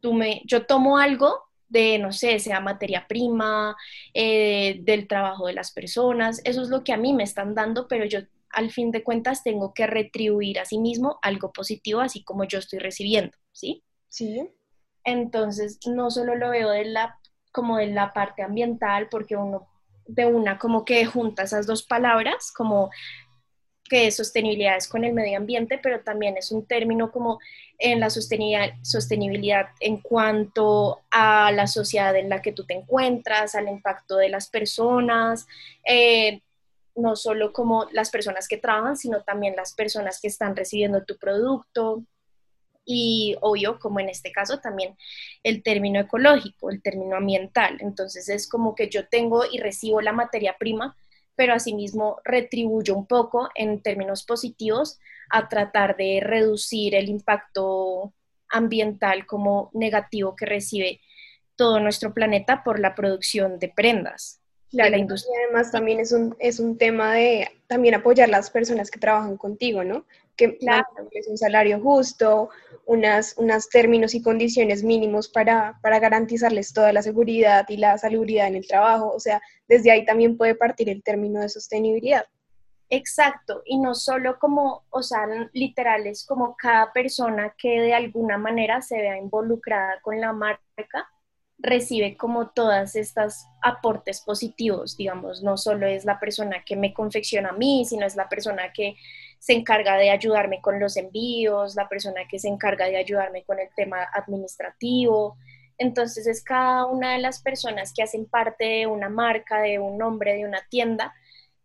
tú 0.01 0.13
me, 0.13 0.43
yo 0.45 0.67
tomo 0.67 0.99
algo 0.99 1.45
de, 1.69 1.99
no 1.99 2.13
sé, 2.13 2.39
sea 2.39 2.61
materia 2.61 3.07
prima, 3.09 3.77
eh, 4.15 4.81
del 4.83 5.07
trabajo 5.07 5.47
de 5.47 5.53
las 5.53 5.73
personas, 5.73 6.41
eso 6.45 6.63
es 6.63 6.69
lo 6.69 6.83
que 6.83 6.93
a 6.93 6.97
mí 6.97 7.13
me 7.13 7.25
están 7.25 7.55
dando, 7.55 7.89
pero 7.89 8.05
yo 8.05 8.21
al 8.51 8.71
fin 8.71 8.91
de 8.91 9.05
cuentas 9.05 9.43
tengo 9.43 9.75
que 9.75 9.87
retribuir 9.87 10.59
a 10.59 10.65
sí 10.65 10.79
mismo 10.79 11.19
algo 11.23 11.53
positivo, 11.53 12.01
así 12.01 12.25
como 12.25 12.45
yo 12.45 12.59
estoy 12.59 12.79
recibiendo, 12.79 13.37
¿sí? 13.53 13.85
Sí. 14.09 14.49
Entonces, 15.05 15.79
no 15.87 16.11
solo 16.11 16.35
lo 16.35 16.51
veo 16.51 16.71
de 16.71 16.87
la, 16.87 17.19
como 17.53 17.77
de 17.77 17.89
la 17.89 18.13
parte 18.13 18.43
ambiental, 18.43 19.09
porque 19.11 19.37
uno 19.37 19.69
de 20.07 20.25
una 20.25 20.59
como 20.59 20.85
que 20.85 21.05
junta 21.05 21.43
esas 21.43 21.67
dos 21.67 21.83
palabras, 21.83 22.51
como 22.53 22.91
que 23.89 24.11
sostenibilidad 24.11 24.77
es 24.77 24.89
con 24.89 25.05
el 25.05 25.13
medio 25.13 25.39
ambiente, 25.39 25.79
pero 25.83 26.01
también 26.01 26.37
es 26.37 26.53
un 26.53 26.67
término 26.67 27.11
como 27.11 27.39
en 27.79 28.01
la 28.01 28.11
sostenibilidad, 28.11 28.75
sostenibilidad 28.83 29.69
en 29.81 29.99
cuanto 29.99 31.01
a 31.11 31.51
la 31.53 31.67
sociedad 31.67 32.15
en 32.17 32.29
la 32.29 32.43
que 32.43 32.53
tú 32.53 32.65
te 32.65 32.75
encuentras, 32.75 33.55
al 33.55 33.69
impacto 33.69 34.17
de 34.17 34.29
las 34.29 34.49
personas, 34.49 35.47
eh, 35.85 36.41
no 36.97 37.17
solo 37.17 37.53
como 37.53 37.87
las 37.93 38.11
personas 38.11 38.49
que 38.49 38.59
trabajan, 38.59 38.97
sino 38.97 39.23
también 39.23 39.57
las 39.57 39.73
personas 39.73 40.21
que 40.21 40.29
están 40.29 40.57
recibiendo 40.57 41.05
tu 41.05 41.17
producto. 41.17 42.03
Y 42.85 43.37
obvio, 43.43 43.79
como 43.79 44.01
en 44.01 44.09
este 44.09 44.33
caso, 44.33 44.59
también 44.61 44.97
el 45.43 45.63
término 45.63 46.01
ecológico, 46.01 46.71
el 46.71 46.83
término 46.83 47.17
ambiental. 47.17 47.77
Entonces 47.81 48.29
es 48.29 48.49
como 48.49 48.75
que 48.75 48.89
yo 48.89 49.07
tengo 49.09 49.45
y 49.51 49.59
recibo 49.59 50.01
la 50.01 50.13
materia 50.13 50.57
prima, 50.59 50.97
pero 51.39 51.55
asimismo 51.55 52.21
retribuyo 52.25 52.97
un 52.97 53.07
poco 53.07 53.49
en 53.55 53.81
términos 53.81 54.25
positivos 54.25 54.99
a 55.31 55.49
tratar 55.49 55.97
de 55.97 56.19
reducir 56.21 56.97
el 56.97 57.09
impacto 57.09 58.13
ambiental 58.49 59.25
como 59.25 59.71
negativo 59.73 60.35
que 60.35 60.47
recibe 60.47 61.01
todo 61.55 61.79
nuestro 61.79 62.13
planeta 62.13 62.65
por 62.65 62.81
la 62.81 62.97
producción 62.97 63.61
de 63.61 63.69
prendas. 63.69 64.41
la 64.73 64.99
industria. 64.99 65.33
Y 65.33 65.45
además 65.45 65.71
también 65.71 66.01
es 66.01 66.11
un, 66.11 66.35
es 66.41 66.59
un 66.59 66.77
tema 66.77 67.15
de 67.15 67.49
también 67.69 67.95
apoyar 67.95 68.29
las 68.29 68.51
personas 68.51 68.91
que 68.91 68.99
trabajan 68.99 69.37
contigo, 69.37 69.85
¿no? 69.85 70.07
Que 70.39 70.57
claro. 70.57 70.87
es 71.11 71.29
un 71.29 71.37
salario 71.37 71.81
justo, 71.81 72.49
unas, 72.87 73.35
unos 73.37 73.69
términos 73.69 74.15
y 74.15 74.23
condiciones 74.23 74.83
mínimos 74.83 75.29
para, 75.29 75.79
para 75.83 75.99
garantizarles 75.99 76.73
toda 76.73 76.93
la 76.93 77.03
seguridad 77.03 77.67
y 77.69 77.77
la 77.77 77.99
salubridad 77.99 78.49
en 78.49 78.57
el 78.57 78.67
trabajo. 78.67 79.13
O 79.13 79.21
sea, 79.21 79.43
desde 79.69 79.91
ahí 79.91 80.07
también 80.07 80.39
puede 80.39 80.55
partir 80.55 80.89
el 80.89 81.03
término 81.03 81.41
de 81.41 81.51
sostenibilidad. 81.51 82.25
Exacto, 82.91 83.63
y 83.67 83.79
no 83.79 83.95
solo 83.95 84.39
como, 84.39 84.85
o 84.89 85.03
sea, 85.03 85.27
literales, 85.53 86.25
como 86.25 86.57
cada 86.57 86.91
persona 86.91 87.55
que 87.59 87.83
de 87.83 87.93
alguna 87.93 88.39
manera 88.39 88.81
se 88.81 88.97
vea 88.97 89.19
involucrada 89.19 90.01
con 90.01 90.19
la 90.19 90.33
marca 90.33 91.07
recibe 91.59 92.17
como 92.17 92.51
todas 92.51 92.95
estas 92.95 93.47
aportes 93.63 94.21
positivos, 94.21 94.97
digamos, 94.97 95.43
no 95.43 95.57
solo 95.57 95.87
es 95.87 96.05
la 96.05 96.21
persona 96.21 96.63
que 96.65 96.77
me 96.77 96.95
confecciona 96.95 97.51
a 97.51 97.53
mí, 97.53 97.85
sino 97.85 98.07
es 98.07 98.17
la 98.17 98.29
persona 98.29 98.73
que 98.73 98.95
se 99.39 99.53
encarga 99.53 99.97
de 99.97 100.11
ayudarme 100.11 100.61
con 100.61 100.81
los 100.81 100.97
envíos, 100.97 101.75
la 101.75 101.89
persona 101.89 102.23
que 102.29 102.39
se 102.39 102.49
encarga 102.49 102.87
de 102.87 102.97
ayudarme 102.97 103.45
con 103.45 103.59
el 103.59 103.69
tema 103.77 104.09
administrativo. 104.13 105.37
Entonces 105.79 106.27
es 106.27 106.43
cada 106.43 106.87
una 106.87 107.13
de 107.13 107.19
las 107.21 107.41
personas 107.41 107.93
que 107.95 108.03
hacen 108.03 108.27
parte 108.27 108.65
de 108.65 108.87
una 108.87 109.09
marca, 109.09 109.61
de 109.61 109.79
un 109.79 109.97
nombre, 109.97 110.35
de 110.35 110.45
una 110.45 110.61
tienda, 110.69 111.15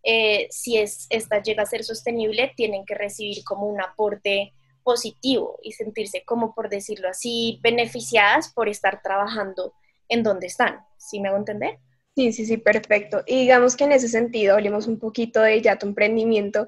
eh, 0.04 0.48
si 0.52 0.78
es, 0.78 1.08
esta 1.10 1.42
llega 1.42 1.64
a 1.64 1.66
ser 1.66 1.84
sostenible, 1.84 2.52
tienen 2.58 2.86
que 2.86 2.94
recibir 2.94 3.44
como 3.46 3.68
un 3.68 3.82
aporte 3.82 4.54
positivo 4.84 5.58
y 5.64 5.72
sentirse 5.72 6.24
como, 6.26 6.54
por 6.54 6.70
decirlo 6.70 7.08
así, 7.10 7.60
beneficiadas 7.64 8.52
por 8.54 8.68
estar 8.68 9.02
trabajando 9.02 9.74
en 10.10 10.24
donde 10.24 10.48
están. 10.48 10.82
¿Sí 10.98 11.22
me 11.22 11.30
hago 11.30 11.38
entender? 11.38 11.80
Sí, 12.16 12.34
sí, 12.34 12.46
sí, 12.46 12.58
perfecto. 12.58 13.24
Y 13.26 13.42
digamos 13.42 13.78
que 13.78 13.86
en 13.86 13.94
ese 13.94 14.10
sentido, 14.10 14.56
hablemos 14.56 14.88
un 14.88 15.00
poquito 15.00 15.42
de 15.42 15.62
ya 15.62 15.78
tu 15.78 15.88
emprendimiento. 15.88 16.68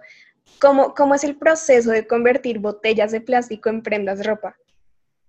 ¿Cómo, 0.59 0.93
cómo 0.93 1.15
es 1.15 1.23
el 1.23 1.37
proceso 1.37 1.91
de 1.91 2.07
convertir 2.07 2.59
botellas 2.59 3.11
de 3.11 3.21
plástico 3.21 3.69
en 3.69 3.83
prendas 3.83 4.19
de 4.19 4.25
ropa? 4.25 4.55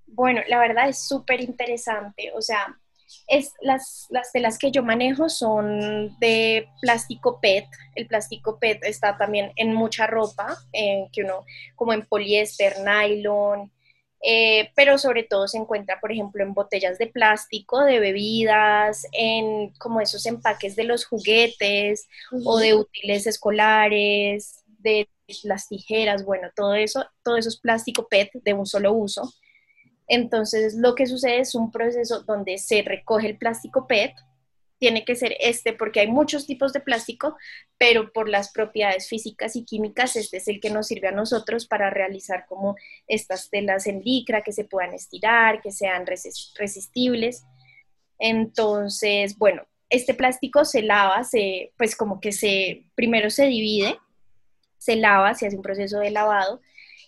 Bueno, 0.06 0.40
la 0.49 0.58
verdad 0.58 0.88
es 0.88 1.06
súper 1.06 1.40
interesante. 1.40 2.32
O 2.35 2.40
sea, 2.40 2.78
es, 3.26 3.52
las, 3.61 4.06
las 4.11 4.32
telas 4.32 4.58
que 4.58 4.70
yo 4.70 4.82
manejo 4.82 5.28
son 5.28 6.16
de 6.18 6.68
plástico 6.80 7.40
PET. 7.40 7.66
El 7.94 8.06
plástico 8.06 8.58
PET 8.58 8.85
está 8.85 9.16
también 9.18 9.52
en 9.56 9.75
mucha 9.75 10.06
ropa, 10.06 10.56
eh, 10.73 11.06
que 11.12 11.23
uno, 11.23 11.44
como 11.75 11.92
en 11.92 12.06
poliéster, 12.06 12.75
nylon, 12.80 13.70
eh, 14.23 14.70
pero 14.75 14.99
sobre 14.99 15.25
todo 15.25 15.46
se 15.46 15.58
encuentra, 15.58 16.00
por 16.00 16.11
ejemplo, 16.11 16.42
en 16.42 16.54
botellas 16.54 16.99
de 16.99 17.06
plástico, 17.06 17.85
de 17.85 18.00
bebidas, 18.00 19.06
en 19.12 19.70
como 19.78 20.00
esos 20.00 20.26
empaques 20.26 20.75
de 20.75 20.85
los 20.85 21.04
juguetes 21.04 22.08
o 22.44 22.58
de 22.58 22.75
útiles 22.75 23.26
escolares, 23.26 24.64
las 25.43 25.69
tijeras, 25.69 26.25
bueno, 26.25 26.49
todo 26.55 26.75
eso, 26.75 27.05
todo 27.23 27.37
eso 27.37 27.49
es 27.49 27.59
plástico 27.59 28.09
PET 28.09 28.31
de 28.45 28.55
un 28.55 28.66
solo 28.66 28.93
uso. 28.93 29.33
Entonces, 30.09 30.75
lo 30.75 30.95
que 30.95 31.07
sucede 31.07 31.40
es 31.40 31.55
un 31.55 31.71
proceso 31.71 32.23
donde 32.23 32.59
se 32.59 32.83
recoge 32.83 33.26
el 33.28 33.38
plástico 33.38 33.87
PET, 33.87 34.12
tiene 34.78 35.05
que 35.05 35.16
ser 35.16 35.35
este 35.40 35.73
porque 35.73 36.00
hay 36.00 36.09
muchos 36.09 36.47
tipos 36.47 36.73
de 36.73 36.81
plástico, 36.81 37.37
pero 37.78 38.12
por 38.12 38.28
las 38.28 38.52
propiedades 38.52 39.09
físicas 39.09 39.57
y 39.57 39.64
químicas, 39.64 40.16
este 40.16 40.37
es 40.37 40.49
el 40.49 40.61
que 40.61 40.71
nos 40.71 40.88
sirve 40.88 41.09
a 41.09 41.12
nosotros 41.12 41.66
para 41.66 41.90
realizar 41.90 42.47
como 42.47 42.76
estas 43.07 43.49
telas 43.50 43.87
en 43.87 44.02
licra 44.02 44.43
que 44.43 44.52
se 44.52 44.64
puedan 44.64 44.95
estirar, 44.95 45.62
que 45.62 45.73
sean 45.73 46.05
resistibles. 46.07 47.45
Entonces, 48.19 49.37
bueno, 49.38 49.62
este 49.88 50.14
plástico 50.14 50.64
se 50.64 50.83
lava, 50.83 51.25
se, 51.25 51.73
pues 51.78 51.97
como 51.97 52.21
que 52.21 52.33
se, 52.33 52.87
primero 52.95 53.31
se 53.31 53.47
divide, 53.47 53.99
se 54.87 54.97
lava, 54.97 55.35
se 55.35 55.49
hace 55.49 55.57
un 55.57 55.62
proceso 55.62 55.99
de 55.99 56.12
lavado 56.12 56.61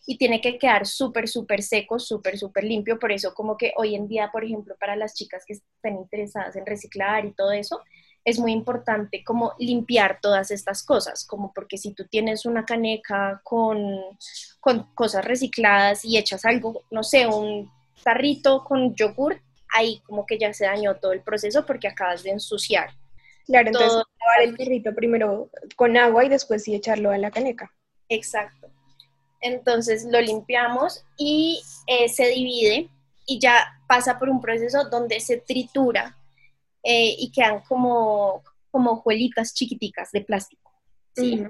y 0.05 0.19
tiene 0.19 0.41
que 0.41 0.59
quedar 0.59 0.85
súper, 0.85 1.29
súper 1.29 1.63
seco, 1.63 2.01
súper, 2.01 2.37
súper 2.37 2.65
limpio. 2.65 2.99
Por 2.99 3.13
eso 3.13 3.35
como 3.35 3.57
que 3.57 3.73
hoy 3.77 3.95
en 3.95 4.09
día, 4.09 4.31
por 4.33 4.45
ejemplo, 4.45 4.75
para 4.81 4.97
las 4.97 5.15
chicas 5.15 5.45
que 5.47 5.53
están 5.53 5.95
interesadas 5.97 6.57
en 6.57 6.67
reciclar 6.67 7.25
y 7.25 7.35
todo 7.35 7.53
eso, 7.53 7.81
es 8.25 8.41
muy 8.41 8.53
importante 8.53 9.23
como 9.23 9.53
limpiar 9.59 10.19
todas 10.21 10.51
estas 10.51 10.83
cosas, 10.83 11.25
como 11.25 11.53
porque 11.55 11.79
si 11.79 11.95
tú 11.95 12.05
tienes 12.07 12.47
una 12.47 12.65
caneca 12.65 13.41
con, 13.45 13.87
con 14.61 14.93
cosas 14.95 15.25
recicladas 15.25 16.05
y 16.05 16.19
echas 16.19 16.45
algo, 16.45 16.83
no 16.91 17.05
sé, 17.05 17.27
un 17.29 17.71
tarrito 18.03 18.65
con 18.65 18.95
yogur, 18.97 19.41
ahí 19.73 20.01
como 20.05 20.27
que 20.27 20.39
ya 20.39 20.53
se 20.53 20.65
dañó 20.65 20.97
todo 20.97 21.13
el 21.13 21.23
proceso 21.23 21.65
porque 21.65 21.87
acabas 21.87 22.25
de 22.25 22.31
ensuciar. 22.31 22.91
Claro, 23.49 23.69
entonces 23.69 24.03
lavar 24.21 24.43
el 24.43 24.57
tarrito 24.57 24.95
primero 24.95 25.51
con 25.75 25.97
agua 25.97 26.25
y 26.25 26.29
después 26.29 26.63
sí 26.63 26.75
echarlo 26.75 27.13
en 27.15 27.23
la 27.23 27.31
caneca. 27.31 27.73
Exacto. 28.09 28.69
Entonces 29.41 30.05
lo 30.05 30.21
limpiamos 30.21 31.05
y 31.17 31.63
eh, 31.87 32.09
se 32.09 32.29
divide 32.29 32.91
y 33.27 33.39
ya 33.39 33.81
pasa 33.87 34.19
por 34.19 34.29
un 34.29 34.41
proceso 34.41 34.89
donde 34.91 35.21
se 35.21 35.39
tritura 35.39 36.17
eh, 36.83 37.15
y 37.19 37.33
quedan 37.33 37.61
como, 37.61 38.43
como 38.71 38.93
hojuelitas 38.93 39.55
chiquiticas 39.55 40.11
de 40.13 40.21
plástico. 40.21 40.71
¿sí? 41.17 41.43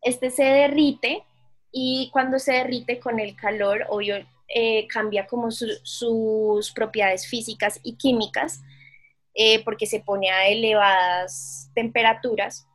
Este 0.00 0.30
se 0.30 0.44
derrite 0.44 1.24
y 1.72 2.08
cuando 2.12 2.38
se 2.38 2.52
derrite 2.52 3.00
con 3.00 3.18
el 3.18 3.34
calor, 3.34 3.84
obvio, 3.88 4.16
eh, 4.54 4.86
cambia 4.86 5.26
como 5.26 5.50
sus 5.50 6.72
propiedades 6.72 7.26
físicas 7.26 7.80
y 7.82 7.94
químicas 7.94 8.60
porque 9.64 9.86
se 9.86 10.00
pone 10.00 10.30
a 10.30 10.48
elevadas 10.48 11.70
temperaturas 11.74 12.66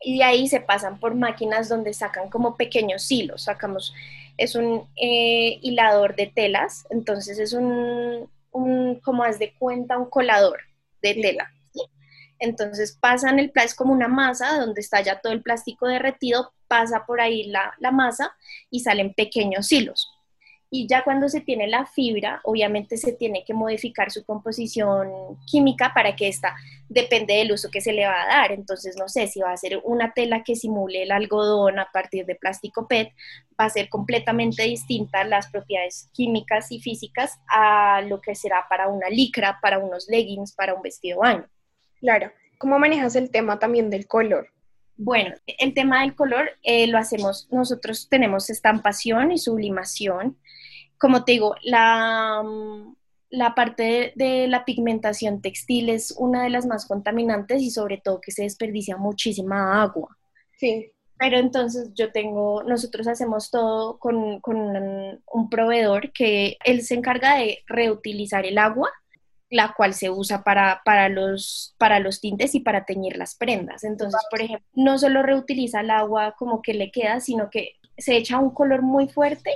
y 0.00 0.18
de 0.18 0.24
ahí 0.24 0.48
se 0.48 0.60
pasan 0.60 0.98
por 0.98 1.14
máquinas 1.14 1.68
donde 1.68 1.92
sacan 1.92 2.30
como 2.30 2.56
pequeños 2.56 3.10
hilos, 3.10 3.44
sacamos, 3.44 3.92
es 4.38 4.54
un 4.54 4.88
eh, 4.96 5.58
hilador 5.60 6.16
de 6.16 6.26
telas, 6.26 6.86
entonces 6.88 7.38
es 7.38 7.52
un, 7.52 8.30
como 8.50 9.22
haz 9.22 9.38
de 9.38 9.52
cuenta, 9.58 9.98
un 9.98 10.08
colador 10.08 10.60
de 11.02 11.14
tela. 11.14 11.52
Entonces 12.38 12.96
pasan 12.98 13.38
el 13.38 13.52
es 13.54 13.74
como 13.74 13.92
una 13.92 14.08
masa 14.08 14.58
donde 14.58 14.80
está 14.80 15.02
ya 15.02 15.20
todo 15.20 15.34
el 15.34 15.42
plástico 15.42 15.86
derretido, 15.86 16.54
pasa 16.68 17.04
por 17.04 17.20
ahí 17.20 17.44
la, 17.48 17.74
la 17.78 17.90
masa 17.90 18.34
y 18.70 18.80
salen 18.80 19.12
pequeños 19.12 19.70
hilos. 19.70 20.10
Y 20.72 20.86
ya 20.86 21.02
cuando 21.02 21.28
se 21.28 21.40
tiene 21.40 21.66
la 21.66 21.84
fibra, 21.84 22.40
obviamente 22.44 22.96
se 22.96 23.12
tiene 23.12 23.44
que 23.44 23.54
modificar 23.54 24.12
su 24.12 24.24
composición 24.24 25.36
química 25.44 25.92
para 25.92 26.14
que 26.14 26.28
esta 26.28 26.54
depende 26.88 27.34
del 27.34 27.50
uso 27.50 27.70
que 27.72 27.80
se 27.80 27.92
le 27.92 28.06
va 28.06 28.22
a 28.22 28.26
dar. 28.26 28.52
Entonces, 28.52 28.96
no 28.96 29.08
sé, 29.08 29.26
si 29.26 29.40
va 29.40 29.52
a 29.52 29.56
ser 29.56 29.80
una 29.82 30.12
tela 30.12 30.44
que 30.44 30.54
simule 30.54 31.02
el 31.02 31.10
algodón 31.10 31.80
a 31.80 31.90
partir 31.92 32.24
de 32.24 32.36
plástico 32.36 32.86
PET, 32.86 33.08
va 33.60 33.64
a 33.64 33.70
ser 33.70 33.88
completamente 33.88 34.62
distinta 34.62 35.24
las 35.24 35.50
propiedades 35.50 36.08
químicas 36.12 36.70
y 36.70 36.80
físicas 36.80 37.40
a 37.48 38.02
lo 38.02 38.20
que 38.20 38.36
será 38.36 38.66
para 38.68 38.86
una 38.86 39.08
licra, 39.08 39.58
para 39.60 39.78
unos 39.78 40.08
leggings, 40.08 40.54
para 40.54 40.74
un 40.74 40.82
vestido 40.82 41.18
baño. 41.18 41.48
Claro. 41.98 42.30
¿Cómo 42.58 42.78
manejas 42.78 43.16
el 43.16 43.30
tema 43.30 43.58
también 43.58 43.90
del 43.90 44.06
color? 44.06 44.48
Bueno, 45.02 45.34
el 45.46 45.72
tema 45.72 46.02
del 46.02 46.14
color 46.14 46.50
eh, 46.62 46.86
lo 46.86 46.98
hacemos, 46.98 47.48
nosotros 47.50 48.08
tenemos 48.08 48.50
estampación 48.50 49.32
y 49.32 49.38
sublimación 49.38 50.36
como 51.00 51.24
te 51.24 51.32
digo, 51.32 51.54
la, 51.62 52.44
la 53.30 53.54
parte 53.54 54.12
de, 54.14 54.46
la 54.48 54.66
pigmentación 54.66 55.40
textil 55.40 55.88
es 55.88 56.14
una 56.18 56.44
de 56.44 56.50
las 56.50 56.66
más 56.66 56.86
contaminantes 56.86 57.62
y 57.62 57.70
sobre 57.70 57.96
todo 57.96 58.20
que 58.20 58.32
se 58.32 58.42
desperdicia 58.42 58.98
muchísima 58.98 59.82
agua. 59.82 60.14
Sí. 60.58 60.92
Pero 61.18 61.38
entonces 61.38 61.90
yo 61.94 62.12
tengo, 62.12 62.62
nosotros 62.64 63.06
hacemos 63.08 63.50
todo 63.50 63.98
con, 63.98 64.40
con 64.40 64.56
un, 64.58 65.50
proveedor 65.50 66.12
que 66.12 66.58
él 66.64 66.82
se 66.82 66.94
encarga 66.94 67.36
de 67.36 67.60
reutilizar 67.66 68.44
el 68.44 68.58
agua 68.58 68.90
la 69.50 69.74
cual 69.76 69.94
se 69.94 70.10
usa 70.10 70.44
para, 70.44 70.80
para, 70.84 71.08
los, 71.08 71.74
para 71.76 71.98
los 71.98 72.20
tintes 72.20 72.54
y 72.54 72.60
para 72.60 72.84
teñir 72.84 73.16
las 73.16 73.34
prendas. 73.34 73.82
Entonces, 73.82 74.20
por 74.30 74.40
ejemplo, 74.40 74.66
no 74.74 74.96
solo 74.96 75.22
reutiliza 75.22 75.80
el 75.80 75.90
agua 75.90 76.34
como 76.38 76.62
que 76.62 76.72
le 76.72 76.92
queda, 76.92 77.20
sino 77.20 77.50
que 77.50 77.74
se 77.98 78.16
echa 78.16 78.38
un 78.38 78.50
color 78.50 78.82
muy 78.82 79.08
fuerte 79.08 79.50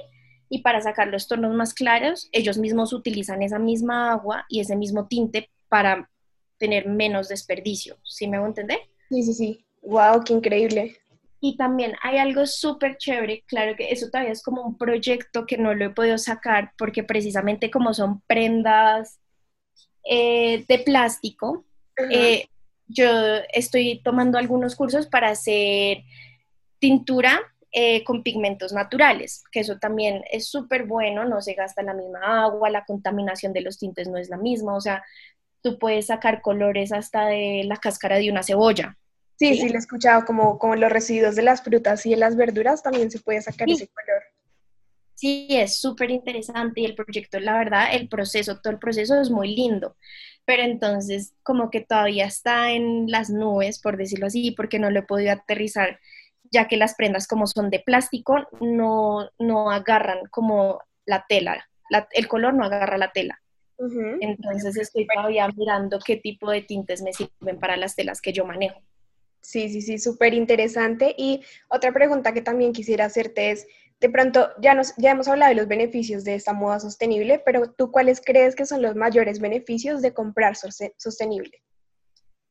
y 0.49 0.63
para 0.63 0.81
sacar 0.81 1.09
los 1.09 1.29
tonos 1.29 1.55
más 1.55 1.75
claros, 1.75 2.29
ellos 2.33 2.59
mismos 2.59 2.93
utilizan 2.93 3.43
esa 3.43 3.59
misma 3.59 4.13
agua 4.13 4.45
y 4.49 4.61
ese 4.61 4.77
mismo 4.77 5.07
tinte 5.07 5.51
para 5.69 6.11
tener 6.59 6.89
menos 6.89 7.29
desperdicio. 7.29 7.97
¿Sí 8.03 8.27
me 8.27 8.39
voy 8.39 8.47
a 8.47 8.49
entender? 8.49 8.79
Sí, 9.09 9.23
sí, 9.23 9.35
sí. 9.35 9.65
¡Wow! 9.83 10.25
¡Qué 10.25 10.33
increíble! 10.33 10.97
Y 11.41 11.57
también 11.57 11.93
hay 12.03 12.17
algo 12.19 12.47
súper 12.47 12.97
chévere, 12.97 13.45
claro 13.47 13.77
que 13.77 13.91
eso 13.91 14.09
todavía 14.11 14.33
es 14.33 14.43
como 14.43 14.63
un 14.63 14.79
proyecto 14.79 15.45
que 15.45 15.59
no 15.59 15.75
lo 15.75 15.85
he 15.85 15.91
podido 15.91 16.17
sacar 16.17 16.73
porque 16.79 17.03
precisamente 17.03 17.71
como 17.71 17.93
son 17.93 18.23
prendas 18.23 19.21
eh, 20.05 20.65
de 20.69 20.79
plástico, 20.81 21.65
eh, 22.11 22.47
yo 22.87 23.09
estoy 23.53 24.01
tomando 24.03 24.39
algunos 24.39 24.77
cursos 24.77 25.07
para 25.07 25.31
hacer 25.31 25.99
tintura 26.79 27.41
eh, 27.73 28.05
con 28.05 28.23
pigmentos 28.23 28.73
naturales, 28.73 29.43
que 29.51 29.61
eso 29.61 29.79
también 29.79 30.23
es 30.31 30.49
súper 30.49 30.85
bueno, 30.85 31.25
no 31.25 31.41
se 31.41 31.55
gasta 31.55 31.83
la 31.83 31.95
misma 31.95 32.45
agua, 32.45 32.71
la 32.71 32.85
contaminación 32.85 33.53
de 33.53 33.63
los 33.63 33.79
tintes 33.79 34.09
no 34.09 34.19
es 34.19 34.29
la 34.29 34.37
misma, 34.37 34.77
o 34.77 34.81
sea, 34.81 35.03
tú 35.63 35.79
puedes 35.79 36.07
sacar 36.07 36.43
colores 36.43 36.93
hasta 36.93 37.27
de 37.27 37.65
la 37.65 37.77
cáscara 37.77 38.19
de 38.19 38.31
una 38.31 38.43
cebolla, 38.43 38.97
Sí, 39.37 39.57
sí, 39.57 39.69
lo 39.69 39.75
he 39.75 39.79
escuchado, 39.79 40.25
como, 40.25 40.59
como 40.59 40.77
los 40.77 40.93
residuos 40.93 41.35
de 41.35 41.43
las 41.43 41.63
frutas 41.63 42.07
y 42.07 42.11
de 42.11 42.17
las 42.17 42.37
verduras 42.37 42.83
también 42.83 43.11
se 43.11 43.19
puede 43.19 43.43
sacar 43.43 43.69
ese 43.69 43.89
color. 43.89 44.23
Sí, 45.25 45.47
es 45.49 45.81
súper 45.81 46.11
interesante 46.11 46.83
y 46.83 46.85
el 46.85 46.95
proyecto, 46.95 47.41
la 47.41 47.57
verdad, 47.57 47.95
el 47.95 48.11
proceso, 48.11 48.61
todo 48.61 48.75
el 48.75 48.79
proceso 48.79 49.19
es 49.19 49.31
muy 49.31 49.57
lindo, 49.57 49.97
pero 50.45 50.63
entonces 50.65 51.33
como 51.43 51.71
que 51.71 51.81
todavía 51.81 52.27
está 52.27 52.73
en 52.73 53.11
las 53.11 53.31
nubes, 53.31 53.81
por 53.81 53.97
decirlo 53.97 54.27
así, 54.27 54.51
porque 54.51 54.79
no 54.79 54.91
lo 54.91 54.99
he 54.99 55.05
podido 55.05 55.33
aterrizar, 55.33 55.99
ya 56.51 56.69
que 56.69 56.77
las 56.77 56.95
prendas 56.95 57.27
como 57.27 57.47
son 57.47 57.71
de 57.71 57.81
plástico 57.81 58.47
no, 58.61 59.31
no 59.39 59.71
agarran 59.71 60.27
como 60.31 60.83
la 61.07 61.25
tela, 61.27 61.71
el 62.13 62.29
color 62.29 62.53
no 62.53 62.67
agarra 62.67 62.99
la 62.99 63.11
tela. 63.11 63.41
Entonces 64.21 64.77
estoy 64.77 65.07
todavía 65.07 65.49
mirando 65.57 66.01
qué 66.05 66.19
tipo 66.19 66.51
de 66.51 66.61
tintes 66.61 67.01
me 67.01 67.15
sirven 67.15 67.59
para 67.59 67.79
las 67.79 67.97
telas 67.97 68.21
que 68.21 68.35
yo 68.35 68.45
manejo. 68.45 68.79
Sí, 69.45 69.69
sí, 69.69 69.83
sí, 69.83 69.99
súper 69.99 70.33
interesante. 70.33 71.15
Y 71.19 71.43
otra 71.69 71.93
pregunta 71.93 72.33
que 72.33 72.41
también 72.41 72.73
quisiera 72.73 73.05
hacerte 73.05 73.51
es, 73.51 73.67
de 74.05 74.11
pronto, 74.11 74.51
ya, 74.61 74.75
nos, 74.75 74.95
ya 74.99 75.13
hemos 75.13 75.29
hablado 75.29 75.49
de 75.49 75.55
los 75.55 75.67
beneficios 75.67 76.25
de 76.25 76.35
esta 76.35 76.53
moda 76.53 76.79
sostenible, 76.79 77.39
pero 77.39 77.73
¿tú 77.73 77.91
cuáles 77.91 78.21
crees 78.23 78.55
que 78.55 78.67
son 78.67 78.83
los 78.83 78.95
mayores 78.95 79.41
beneficios 79.41 80.03
de 80.03 80.13
comprar 80.13 80.57
sostenible? 80.57 81.63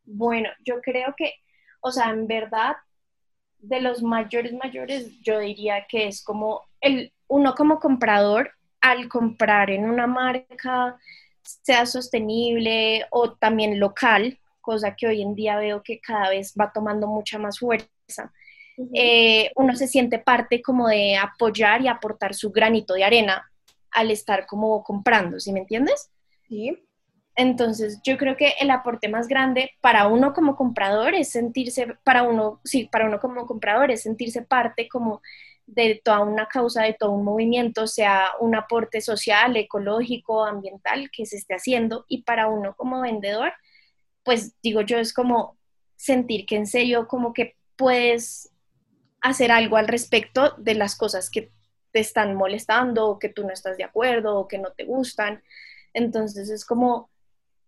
Bueno, 0.03 0.50
yo 0.65 0.81
creo 0.81 1.13
que, 1.15 1.31
o 1.79 1.91
sea, 1.91 2.10
en 2.10 2.25
verdad, 2.25 2.77
de 3.60 3.81
los 3.81 4.01
mayores, 4.01 4.51
mayores, 4.53 5.22
yo 5.22 5.38
diría 5.38 5.86
que 5.88 6.07
es 6.07 6.24
como 6.24 6.63
el, 6.81 7.13
uno 7.27 7.53
como 7.53 7.79
comprador, 7.79 8.50
al 8.81 9.07
comprar 9.07 9.69
en 9.69 9.88
una 9.88 10.07
marca, 10.07 10.98
sea 11.43 11.86
sostenible 11.86 13.05
o 13.12 13.33
también 13.33 13.79
local, 13.79 14.39
cosa 14.60 14.95
que 14.95 15.05
hoy 15.05 15.22
en 15.22 15.36
día 15.36 15.57
veo 15.57 15.83
que 15.83 16.01
cada 16.01 16.31
vez 16.31 16.55
va 16.60 16.72
tomando 16.74 17.05
mucha 17.05 17.38
más 17.38 17.60
fuerza. 17.60 18.33
Eh, 18.94 19.51
uno 19.56 19.75
se 19.75 19.88
siente 19.88 20.20
parte 20.20 20.62
como 20.62 20.88
de 20.88 21.15
apoyar 21.15 21.82
y 21.82 21.88
aportar 21.88 22.34
su 22.34 22.51
granito 22.51 22.94
de 22.94 23.03
arena 23.03 23.50
al 23.92 24.12
estar 24.12 24.46
como 24.48 24.84
comprando, 24.84 25.39
¿sí 25.39 25.53
me 25.53 25.60
entiendes? 25.60 26.10
Sí. 26.48 26.84
Entonces, 27.36 28.00
yo 28.03 28.18
creo 28.18 28.38
que 28.38 28.53
el 28.60 28.72
aporte 28.72 29.10
más 29.10 29.27
grande 29.27 29.72
para 29.82 30.08
uno 30.08 30.34
como 30.34 30.56
comprador 30.56 31.15
es 31.15 31.30
sentirse, 31.30 31.96
para 32.03 32.24
uno, 32.24 32.62
sí, 32.63 32.89
para 32.92 33.06
uno 33.08 33.20
como 33.20 33.46
comprador 33.46 33.92
es 33.92 34.03
sentirse 34.03 34.44
parte 34.44 34.88
como 34.88 35.22
de 35.65 36.01
toda 36.03 36.20
una 36.20 36.48
causa, 36.48 36.84
de 36.84 36.94
todo 36.94 37.12
un 37.12 37.24
movimiento, 37.24 37.88
sea 37.88 38.32
un 38.39 38.56
aporte 38.56 39.01
social, 39.01 39.56
ecológico, 39.56 40.46
ambiental 40.46 41.10
que 41.12 41.25
se 41.25 41.38
esté 41.38 41.56
haciendo, 41.56 42.06
y 42.08 42.24
para 42.24 42.48
uno 42.48 42.75
como 42.75 43.01
vendedor 43.01 43.53
pues 44.24 44.55
digo 44.62 44.81
yo, 44.81 44.98
es 44.98 45.14
como 45.14 45.57
sentir 45.96 46.46
que 46.46 46.55
en 46.55 46.68
serio 46.68 47.07
como 47.07 47.33
que 47.33 47.55
puedes 47.75 48.52
hacer 49.24 49.51
algo 49.51 49.77
al 49.77 49.88
respecto 49.88 50.53
de 50.57 50.75
las 50.75 50.96
cosas 50.96 51.31
que 51.31 51.50
te 51.92 52.00
están 52.00 52.36
molestando 52.36 53.07
o 53.07 53.20
que 53.20 53.29
tú 53.29 53.44
no 53.44 53.51
estás 53.51 53.77
de 53.77 53.86
acuerdo 53.86 54.38
o 54.38 54.48
que 54.48 54.59
no 54.59 54.72
te 54.72 54.83
gustan. 54.83 55.42
Entonces 55.94 56.50
es 56.50 56.66
como, 56.66 57.09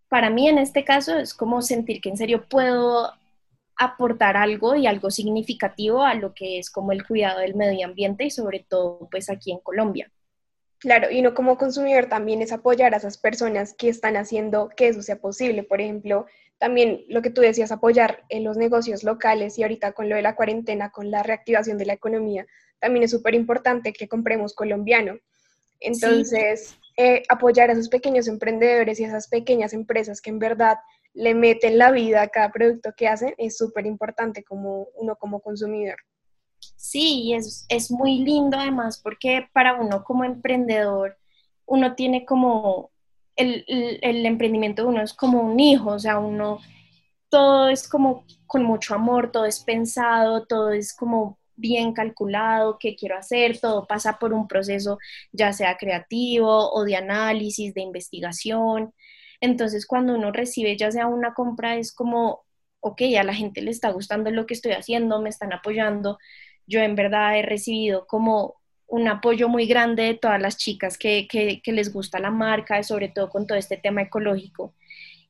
para 0.08 0.30
mí 0.30 0.48
en 0.48 0.58
este 0.58 0.84
caso 0.84 1.16
es 1.16 1.32
como 1.34 1.62
sentir 1.62 2.00
que 2.00 2.10
en 2.10 2.18
serio 2.18 2.46
puedo 2.48 3.12
aportar 3.76 4.36
algo 4.36 4.74
y 4.76 4.86
algo 4.86 5.10
significativo 5.10 6.02
a 6.02 6.14
lo 6.14 6.34
que 6.34 6.58
es 6.58 6.70
como 6.70 6.92
el 6.92 7.06
cuidado 7.06 7.40
del 7.40 7.54
medio 7.54 7.86
ambiente 7.86 8.24
y 8.24 8.30
sobre 8.30 8.60
todo 8.68 9.08
pues 9.10 9.30
aquí 9.30 9.50
en 9.50 9.58
Colombia. 9.58 10.10
Claro, 10.78 11.10
y 11.10 11.22
no 11.22 11.34
como 11.34 11.56
consumidor 11.56 12.06
también 12.06 12.42
es 12.42 12.52
apoyar 12.52 12.92
a 12.92 12.98
esas 12.98 13.16
personas 13.16 13.74
que 13.74 13.88
están 13.88 14.16
haciendo 14.16 14.68
que 14.76 14.88
eso 14.88 15.02
sea 15.02 15.16
posible. 15.16 15.62
Por 15.62 15.80
ejemplo, 15.80 16.26
también 16.58 17.04
lo 17.08 17.22
que 17.22 17.30
tú 17.30 17.40
decías, 17.40 17.72
apoyar 17.72 18.24
en 18.28 18.44
los 18.44 18.56
negocios 18.56 19.04
locales 19.04 19.58
y 19.58 19.62
ahorita 19.62 19.92
con 19.92 20.08
lo 20.08 20.16
de 20.16 20.22
la 20.22 20.36
cuarentena, 20.36 20.90
con 20.90 21.10
la 21.10 21.22
reactivación 21.22 21.78
de 21.78 21.86
la 21.86 21.92
economía, 21.92 22.46
también 22.78 23.04
es 23.04 23.10
súper 23.10 23.34
importante 23.34 23.92
que 23.92 24.08
compremos 24.08 24.54
colombiano. 24.54 25.18
Entonces, 25.80 26.78
eh, 26.96 27.22
apoyar 27.28 27.68
a 27.68 27.74
esos 27.74 27.88
pequeños 27.88 28.28
emprendedores 28.28 28.98
y 28.98 29.04
a 29.04 29.08
esas 29.08 29.28
pequeñas 29.28 29.74
empresas 29.74 30.20
que 30.20 30.30
en 30.30 30.38
verdad 30.38 30.78
le 31.12 31.34
meten 31.34 31.78
la 31.78 31.90
vida 31.90 32.22
a 32.22 32.28
cada 32.28 32.50
producto 32.50 32.92
que 32.96 33.08
hacen 33.08 33.34
es 33.38 33.56
súper 33.56 33.86
importante 33.86 34.42
como 34.42 34.88
uno 34.94 35.16
como 35.16 35.40
consumidor. 35.40 35.96
Sí, 36.76 37.34
es, 37.34 37.66
es 37.68 37.90
muy 37.90 38.18
lindo 38.18 38.58
además 38.58 39.00
porque 39.02 39.48
para 39.52 39.74
uno 39.74 40.04
como 40.04 40.24
emprendedor, 40.24 41.18
uno 41.66 41.94
tiene 41.94 42.24
como 42.24 42.90
el, 43.36 43.64
el, 44.02 44.26
emprendimiento 44.26 44.82
de 44.82 44.88
uno 44.88 45.02
es 45.02 45.14
como 45.14 45.40
un 45.42 45.60
hijo, 45.60 45.90
o 45.90 45.98
sea, 45.98 46.18
uno, 46.18 46.60
todo 47.28 47.68
es 47.68 47.88
como 47.88 48.24
con 48.46 48.64
mucho 48.64 48.94
amor, 48.94 49.32
todo 49.32 49.46
es 49.46 49.60
pensado, 49.60 50.46
todo 50.46 50.70
es 50.70 50.94
como 50.94 51.38
bien 51.56 51.92
calculado, 51.92 52.78
qué 52.78 52.96
quiero 52.96 53.16
hacer, 53.18 53.58
todo 53.60 53.86
pasa 53.86 54.18
por 54.18 54.32
un 54.32 54.46
proceso 54.48 54.98
ya 55.32 55.52
sea 55.52 55.76
creativo 55.78 56.70
o 56.72 56.84
de 56.84 56.96
análisis, 56.96 57.74
de 57.74 57.82
investigación. 57.82 58.92
Entonces, 59.40 59.86
cuando 59.86 60.14
uno 60.14 60.32
recibe 60.32 60.76
ya 60.76 60.90
sea 60.90 61.06
una 61.06 61.34
compra, 61.34 61.76
es 61.76 61.92
como, 61.94 62.44
ok, 62.80 63.02
a 63.18 63.24
la 63.24 63.34
gente 63.34 63.62
le 63.62 63.70
está 63.70 63.90
gustando 63.90 64.30
lo 64.30 64.46
que 64.46 64.54
estoy 64.54 64.72
haciendo, 64.72 65.20
me 65.20 65.30
están 65.30 65.52
apoyando. 65.52 66.18
Yo 66.66 66.80
en 66.80 66.94
verdad 66.96 67.38
he 67.38 67.42
recibido 67.42 68.06
como 68.06 68.55
un 68.88 69.08
apoyo 69.08 69.48
muy 69.48 69.66
grande 69.66 70.04
de 70.04 70.14
todas 70.14 70.40
las 70.40 70.56
chicas 70.56 70.96
que, 70.96 71.26
les 71.64 71.92
gusta 71.92 72.18
la 72.18 72.30
marca, 72.30 72.82
sobre 72.82 73.08
todo 73.08 73.28
con 73.28 73.46
todo 73.46 73.58
este 73.58 73.76
tema 73.76 74.02
ecológico. 74.02 74.74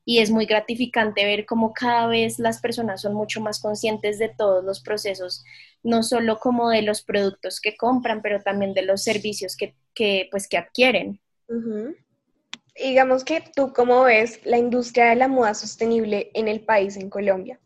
Y 0.05 0.19
es 0.19 0.31
muy 0.31 0.45
gratificante 0.45 1.25
ver 1.25 1.45
cómo 1.45 1.73
cada 1.73 2.07
vez 2.07 2.39
las 2.39 2.61
personas 2.61 3.01
son 3.01 3.13
mucho 3.13 3.41
más 3.41 3.59
conscientes 3.59 4.19
de 4.19 4.29
todos 4.29 4.63
los 4.63 4.79
procesos, 4.79 5.43
no 5.83 6.01
solo 6.01 6.39
como 6.39 6.69
de 6.69 6.81
los 6.81 7.01
productos 7.01 7.59
que 7.59 7.75
compran, 7.75 8.21
pero 8.21 8.41
también 8.41 8.73
de 8.73 8.83
los 8.83 9.03
servicios 9.03 9.57
que, 9.57 9.75
pues, 10.31 10.47
que 10.47 10.57
adquieren. 10.57 11.19
Digamos 12.75 13.25
que 13.25 13.43
tú, 13.53 13.73
¿cómo 13.73 14.03
ves 14.03 14.39
la 14.45 14.57
industria 14.57 15.05
de 15.05 15.15
la 15.15 15.27
moda 15.27 15.53
sostenible 15.53 16.31
en 16.33 16.47
el 16.47 16.61
país, 16.61 16.95
en 16.95 17.09
Colombia? 17.09 17.59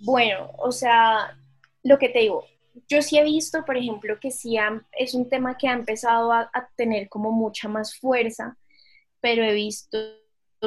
Bueno, 0.00 0.50
o 0.58 0.72
sea, 0.72 1.38
lo 1.82 1.98
que 1.98 2.08
te 2.08 2.20
digo, 2.20 2.44
yo 2.88 3.02
sí 3.02 3.18
he 3.18 3.24
visto, 3.24 3.64
por 3.64 3.76
ejemplo, 3.76 4.18
que 4.20 4.30
sí 4.30 4.56
es 4.92 5.14
un 5.14 5.28
tema 5.28 5.56
que 5.56 5.68
ha 5.68 5.72
empezado 5.72 6.32
a, 6.32 6.50
tener 6.76 7.08
como 7.08 7.32
mucha 7.32 7.68
más 7.68 7.98
fuerza, 7.98 8.56
pero 9.20 9.42
he 9.44 9.52
visto 9.52 9.98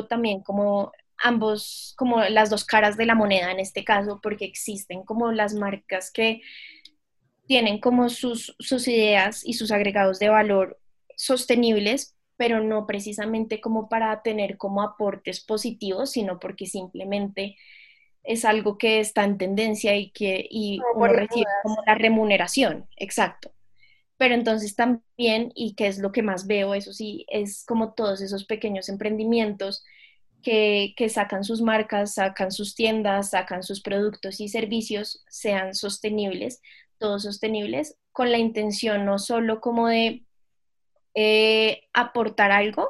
también 0.10 0.42
como 0.42 0.92
ambos, 1.18 1.94
como 1.98 2.22
las 2.24 2.50
dos 2.50 2.66
caras 2.66 2.98
de 2.98 3.06
la 3.06 3.16
moneda 3.16 3.52
en 3.52 3.60
este 3.60 3.84
caso, 3.84 4.20
porque 4.22 4.46
existen 4.46 5.04
como 5.04 5.32
las 5.32 5.54
marcas 5.54 6.12
que 6.12 6.42
tienen 7.48 7.80
como 7.80 8.10
sus, 8.10 8.56
sus 8.60 8.88
ideas 8.88 9.46
y 9.46 9.54
sus 9.54 9.72
agregados 9.72 10.20
de 10.20 10.30
valor 10.30 10.80
sostenibles, 11.16 12.16
pero 12.38 12.64
no 12.64 12.88
precisamente 12.88 13.62
como 13.62 13.90
para 13.90 14.22
tener 14.24 14.58
como 14.58 14.82
aportes 14.82 15.42
positivos, 15.42 16.12
sino 16.12 16.40
porque 16.40 16.66
simplemente 16.66 17.58
es 18.24 18.46
algo 18.46 18.78
que 18.78 19.00
está 19.00 19.24
en 19.24 19.38
tendencia 19.38 19.96
y 19.96 20.12
que 20.12 20.46
y 20.50 20.80
uno 20.96 21.08
recibe 21.08 21.46
como 21.64 21.84
la 21.86 21.96
remuneración, 21.96 22.88
exacto. 22.98 23.54
Pero 24.18 24.36
entonces 24.36 24.76
también, 24.76 25.52
y 25.56 25.74
que 25.76 25.88
es 25.88 25.98
lo 25.98 26.12
que 26.12 26.22
más 26.22 26.46
veo, 26.46 26.76
eso 26.76 26.94
sí, 26.94 27.26
es 27.30 27.66
como 27.66 27.94
todos 27.94 28.22
esos 28.22 28.46
pequeños 28.46 28.88
emprendimientos 28.90 29.84
que, 30.44 30.94
que 30.96 31.10
sacan 31.10 31.44
sus 31.44 31.62
marcas, 31.62 32.16
sacan 32.16 32.52
sus 32.52 32.76
tiendas, 32.76 33.32
sacan 33.32 33.64
sus 33.64 33.82
productos 33.82 34.40
y 34.40 34.50
servicios, 34.50 35.24
sean 35.28 35.74
sostenibles, 35.74 36.62
todos 37.00 37.24
sostenibles, 37.24 37.98
con 38.12 38.32
la 38.32 38.38
intención 38.38 39.06
no 39.06 39.18
solo 39.18 39.60
como 39.60 39.88
de 39.88 40.24
eh, 41.14 41.82
aportar 41.94 42.52
algo, 42.52 42.90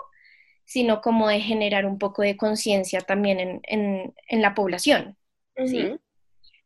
sino 0.65 1.01
como 1.01 1.27
de 1.27 1.41
generar 1.41 1.85
un 1.85 1.97
poco 1.97 2.21
de 2.21 2.37
conciencia 2.37 3.01
también 3.01 3.61
en, 3.63 4.41
la 4.41 4.53
población, 4.53 5.17
¿sí? 5.55 5.95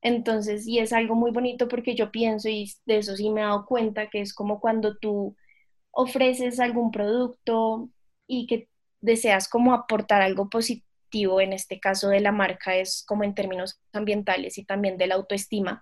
Entonces, 0.02 0.68
y 0.68 0.80
es 0.80 0.94
algo 0.94 1.16
muy 1.16 1.32
bonito 1.32 1.68
porque 1.68 1.96
yo 1.96 2.12
pienso, 2.12 2.48
y 2.48 2.72
de 2.86 2.98
eso 2.98 3.16
sí 3.16 3.30
me 3.30 3.42
he 3.42 3.44
dado 3.44 3.66
cuenta, 3.66 4.10
que 4.10 4.22
es 4.22 4.34
como 4.34 4.60
cuando 4.60 4.98
tú 4.98 5.36
ofreces 5.92 6.60
algún 6.60 6.92
producto 6.92 7.90
y 8.28 8.48
que 8.48 8.70
deseas 9.02 9.48
como 9.48 9.74
aportar 9.74 10.22
algo 10.22 10.50
positivo, 10.50 11.42
en 11.42 11.54
este 11.54 11.80
caso 11.80 12.10
de 12.10 12.20
la 12.20 12.32
marca, 12.32 12.76
es 12.76 13.04
como 13.08 13.24
en 13.24 13.34
términos 13.34 13.80
ambientales 13.94 14.58
y 14.58 14.66
también 14.66 14.98
de 14.98 15.08
la 15.08 15.16
autoestima. 15.16 15.82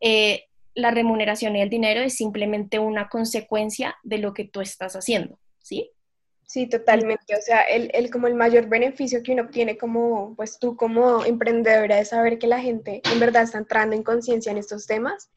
Eh, 0.00 0.44
la 0.74 0.90
remuneración 0.90 1.56
y 1.56 1.60
el 1.60 1.68
dinero 1.68 2.00
es 2.00 2.14
simplemente 2.14 2.78
una 2.78 3.08
consecuencia 3.08 3.96
de 4.02 4.18
lo 4.18 4.32
que 4.32 4.44
tú 4.44 4.60
estás 4.60 4.94
haciendo, 4.94 5.38
¿sí? 5.58 5.90
Sí, 6.46 6.66
totalmente. 6.68 7.34
O 7.34 7.40
sea, 7.40 7.62
el, 7.62 7.90
el, 7.94 8.10
como 8.10 8.26
el 8.26 8.34
mayor 8.34 8.68
beneficio 8.68 9.22
que 9.22 9.32
uno 9.32 9.44
obtiene 9.44 9.78
como, 9.78 10.34
pues 10.36 10.58
tú 10.58 10.76
como 10.76 11.24
emprendedora 11.24 11.98
es 11.98 12.10
saber 12.10 12.38
que 12.38 12.46
la 12.46 12.60
gente 12.60 13.00
en 13.10 13.20
verdad 13.20 13.44
está 13.44 13.58
entrando 13.58 13.96
en 13.96 14.02
conciencia 14.02 14.52
en 14.52 14.58
estos 14.58 14.86
temas. 14.86 15.30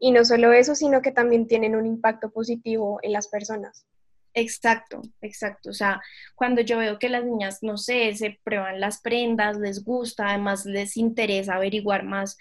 Y 0.00 0.10
no 0.10 0.24
solo 0.24 0.52
eso, 0.52 0.74
sino 0.74 1.00
que 1.02 1.12
también 1.12 1.46
tienen 1.46 1.76
un 1.76 1.86
impacto 1.86 2.30
positivo 2.30 2.98
en 3.02 3.12
las 3.12 3.28
personas. 3.28 3.86
Exacto, 4.34 5.00
exacto. 5.22 5.70
O 5.70 5.72
sea, 5.72 6.02
cuando 6.34 6.60
yo 6.60 6.76
veo 6.76 6.98
que 6.98 7.08
las 7.08 7.24
niñas, 7.24 7.62
no 7.62 7.78
sé, 7.78 8.14
se 8.14 8.38
prueban 8.44 8.80
las 8.80 9.00
prendas, 9.00 9.56
les 9.56 9.82
gusta, 9.82 10.28
además 10.28 10.66
les 10.66 10.98
interesa 10.98 11.54
averiguar 11.54 12.04
más 12.04 12.36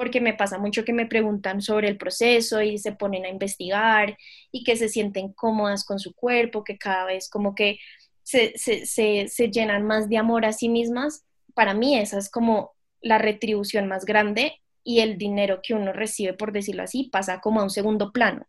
porque 0.00 0.22
me 0.22 0.32
pasa 0.32 0.56
mucho 0.56 0.82
que 0.82 0.94
me 0.94 1.04
preguntan 1.04 1.60
sobre 1.60 1.86
el 1.86 1.98
proceso 1.98 2.62
y 2.62 2.78
se 2.78 2.92
ponen 2.92 3.26
a 3.26 3.28
investigar 3.28 4.16
y 4.50 4.64
que 4.64 4.74
se 4.74 4.88
sienten 4.88 5.34
cómodas 5.34 5.84
con 5.84 5.98
su 5.98 6.14
cuerpo, 6.14 6.64
que 6.64 6.78
cada 6.78 7.04
vez 7.04 7.28
como 7.28 7.54
que 7.54 7.78
se, 8.22 9.50
llenan 9.50 9.84
más 9.86 10.08
de 10.08 10.16
amor 10.16 10.46
a 10.46 10.54
sí 10.54 10.70
mismas. 10.70 11.26
Para 11.52 11.74
mí 11.74 11.98
esa 11.98 12.16
es 12.16 12.30
como 12.30 12.72
la 13.02 13.18
retribución 13.18 13.88
más 13.88 14.06
grande 14.06 14.54
y 14.82 15.00
el 15.00 15.18
dinero 15.18 15.60
que 15.62 15.74
uno 15.74 15.92
recibe, 15.92 16.32
por 16.32 16.50
decirlo 16.50 16.82
así, 16.82 17.10
pasa 17.12 17.42
como 17.42 17.60
a 17.60 17.64
un 17.64 17.70
segundo 17.70 18.10
plano. 18.10 18.46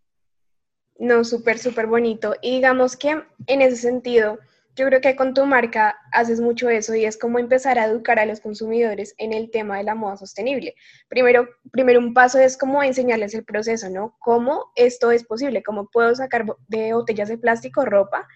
No, 1.00 1.26
súper, 1.26 1.60
súper 1.60 1.88
bonito. 1.88 2.34
Y 2.42 2.52
digamos 2.52 2.96
que 2.96 3.24
en 3.48 3.62
ese 3.62 3.76
sentido, 3.76 4.40
yo 4.76 4.86
creo 4.86 5.02
que 5.02 5.16
con 5.16 5.34
tu 5.34 5.46
marca 5.46 5.98
haces 6.12 6.40
mucho 6.40 6.70
eso 6.70 6.96
y 6.96 7.06
es 7.06 7.18
como 7.18 7.40
empezar 7.40 7.78
a 7.78 7.86
educar 7.86 8.20
a 8.20 8.26
los 8.26 8.40
consumidores 8.40 9.14
en 9.18 9.34
el 9.34 9.52
tema 9.52 9.78
de 9.78 9.84
la 9.84 9.96
moda 9.96 10.18
sostenible. 10.18 10.76
Primero, 11.10 11.48
primero 11.72 12.00
un 12.00 12.14
paso 12.14 12.40
es 12.40 12.58
como 12.58 12.82
enseñarles 12.82 13.34
el 13.34 13.44
proceso, 13.44 13.90
¿no? 13.90 14.16
Cómo 14.20 14.72
esto 14.76 15.12
es 15.12 15.26
posible, 15.26 15.64
cómo 15.64 15.90
puedo 15.92 16.16
sacar 16.16 16.46
de 16.68 16.94
botellas 16.94 17.30
de 17.30 17.38
plástico 17.38 17.86
ropa 17.86 18.28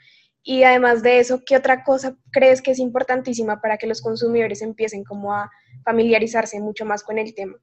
y 0.43 0.63
además 0.63 1.02
de 1.02 1.19
eso, 1.19 1.41
¿qué 1.43 1.58
otra 1.58 1.84
cosa 1.84 2.15
crees 2.32 2.62
que 2.62 2.71
es 2.71 2.80
importantísima 2.80 3.62
para 3.62 3.78
que 3.78 3.88
los 3.88 4.02
consumidores 4.02 4.62
empiecen 4.62 5.04
como 5.04 5.34
a 5.34 5.50
familiarizarse 5.84 6.60
mucho 6.60 6.86
más 6.86 7.04
con 7.04 7.17
el 7.17 7.34
tema? 7.34 7.58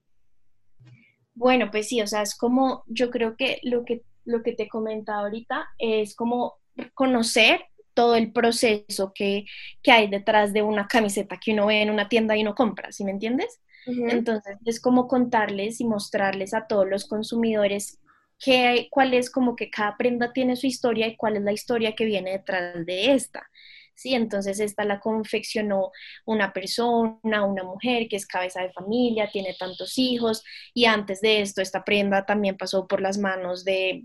Bueno, 1.34 1.70
pues 1.70 1.88
sí, 1.88 2.02
o 2.02 2.06
sea, 2.06 2.22
es 2.22 2.36
como, 2.36 2.82
yo 2.86 3.10
creo 3.10 3.36
que 3.36 3.60
lo 3.62 3.84
que, 3.84 4.02
lo 4.24 4.42
que 4.42 4.52
te 4.52 4.68
comentaba 4.68 5.20
ahorita 5.20 5.68
es 5.78 6.16
como 6.16 6.54
conocer 6.94 7.60
todo 7.94 8.16
el 8.16 8.32
proceso 8.32 9.12
que, 9.14 9.44
hay 9.86 10.08
detrás 10.08 10.52
de 10.52 10.62
una 10.62 10.86
camiseta 10.86 11.38
que 11.38 11.52
uno 11.52 11.66
ve 11.66 11.82
en 11.82 11.90
una 11.90 12.08
tienda 12.08 12.36
y 12.36 12.42
no 12.42 12.54
compra, 12.54 12.92
¿sí 12.92 13.04
me 13.04 13.10
entiendes? 13.10 13.60
Entonces, 13.84 14.58
es 14.64 14.80
como 14.80 15.08
contarles 15.08 15.80
y 15.80 15.84
mostrarles 15.84 16.54
a 16.54 16.68
todos 16.68 16.88
los 16.88 17.04
consumidores 17.06 18.00
qué, 18.38 18.86
cuál 18.90 19.12
es 19.12 19.28
como 19.28 19.56
que 19.56 19.70
cada 19.70 19.96
prenda 19.96 20.32
tiene 20.32 20.54
su 20.54 20.68
historia 20.68 21.08
y 21.08 21.16
cuál 21.16 21.36
es 21.36 21.42
la 21.42 21.52
historia 21.52 21.94
que 21.96 22.04
viene 22.04 22.30
detrás 22.30 22.86
de 22.86 23.12
esta. 23.12 23.48
Sí, 23.94 24.14
entonces 24.14 24.58
esta 24.58 24.84
la 24.84 25.00
confeccionó 25.00 25.92
una 26.24 26.52
persona, 26.52 27.44
una 27.44 27.62
mujer 27.62 28.08
que 28.08 28.16
es 28.16 28.26
cabeza 28.26 28.62
de 28.62 28.72
familia, 28.72 29.30
tiene 29.30 29.54
tantos 29.58 29.98
hijos 29.98 30.42
y 30.74 30.86
antes 30.86 31.20
de 31.20 31.40
esto 31.40 31.60
esta 31.60 31.84
prenda 31.84 32.24
también 32.24 32.56
pasó 32.56 32.86
por 32.86 33.00
las 33.00 33.18
manos 33.18 33.64
de 33.64 34.02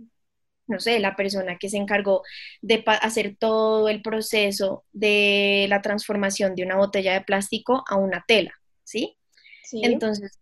no 0.67 0.79
sé, 0.79 0.99
la 0.99 1.15
persona 1.15 1.57
que 1.57 1.69
se 1.69 1.77
encargó 1.77 2.23
de 2.61 2.83
hacer 3.01 3.35
todo 3.39 3.89
el 3.89 4.01
proceso 4.01 4.83
de 4.91 5.65
la 5.69 5.81
transformación 5.81 6.55
de 6.55 6.63
una 6.63 6.77
botella 6.77 7.13
de 7.13 7.21
plástico 7.21 7.83
a 7.87 7.95
una 7.95 8.23
tela, 8.27 8.53
¿sí? 8.83 9.17
¿sí? 9.63 9.81
Entonces, 9.83 10.39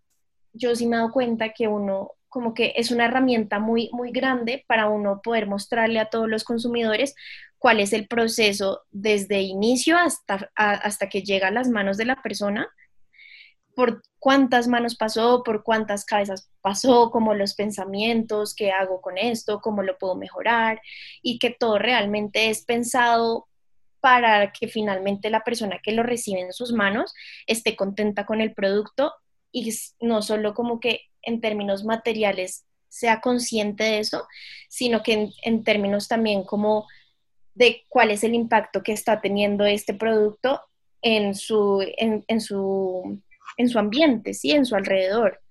yo 0.53 0.75
sí 0.75 0.87
me 0.87 0.95
he 0.95 0.99
dado 0.99 1.11
cuenta 1.11 1.53
que 1.53 1.67
uno 1.67 2.11
como 2.35 2.53
que 2.53 2.73
es 2.75 2.91
una 2.91 3.05
herramienta 3.05 3.59
muy, 3.59 3.89
muy 3.93 4.11
grande 4.11 4.65
para 4.67 4.89
uno 4.89 5.21
poder 5.23 5.47
mostrarle 5.47 5.99
a 5.99 6.09
todos 6.09 6.27
los 6.27 6.43
consumidores 6.43 7.15
cuál 7.57 7.79
es 7.79 7.93
el 7.93 8.07
proceso 8.09 8.81
desde 8.91 9.39
inicio 9.39 9.97
hasta, 9.97 10.51
hasta 10.53 11.07
que 11.07 11.21
llega 11.21 11.47
a 11.47 11.51
las 11.51 11.69
manos 11.69 11.95
de 11.95 12.03
la 12.03 12.21
persona 12.21 12.67
por 13.75 14.01
cuántas 14.19 14.67
manos 14.67 14.95
pasó, 14.95 15.43
por 15.43 15.63
cuántas 15.63 16.05
cabezas 16.05 16.49
pasó, 16.61 17.11
como 17.11 17.33
los 17.35 17.53
pensamientos, 17.53 18.55
qué 18.55 18.71
hago 18.71 19.01
con 19.01 19.17
esto, 19.17 19.59
cómo 19.61 19.83
lo 19.83 19.97
puedo 19.97 20.15
mejorar 20.15 20.81
y 21.21 21.37
que 21.37 21.51
todo 21.51 21.77
realmente 21.77 22.49
es 22.49 22.65
pensado 22.65 23.47
para 23.99 24.51
que 24.51 24.67
finalmente 24.67 25.29
la 25.29 25.43
persona 25.43 25.79
que 25.83 25.91
lo 25.91 26.03
recibe 26.03 26.39
en 26.41 26.53
sus 26.53 26.71
manos 26.71 27.13
esté 27.47 27.75
contenta 27.75 28.25
con 28.25 28.41
el 28.41 28.53
producto 28.53 29.13
y 29.51 29.71
no 29.99 30.21
solo 30.21 30.53
como 30.53 30.79
que 30.79 31.01
en 31.21 31.41
términos 31.41 31.83
materiales 31.83 32.65
sea 32.87 33.19
consciente 33.19 33.83
de 33.83 33.99
eso, 33.99 34.27
sino 34.69 35.03
que 35.03 35.29
en, 35.43 35.63
términos 35.63 36.07
también 36.07 36.43
como 36.43 36.87
de 37.53 37.83
cuál 37.89 38.11
es 38.11 38.23
el 38.23 38.33
impacto 38.33 38.83
que 38.83 38.91
está 38.91 39.21
teniendo 39.21 39.65
este 39.65 39.93
producto 39.93 40.61
en 41.01 41.35
su, 41.35 41.85
en 41.97 42.41
su 42.41 43.21
en 43.57 43.69
su 43.69 43.79
ambiente, 43.79 44.33
¿sí? 44.33 44.51
En 44.51 44.65
su 44.65 44.75
alrededor. 44.75 45.41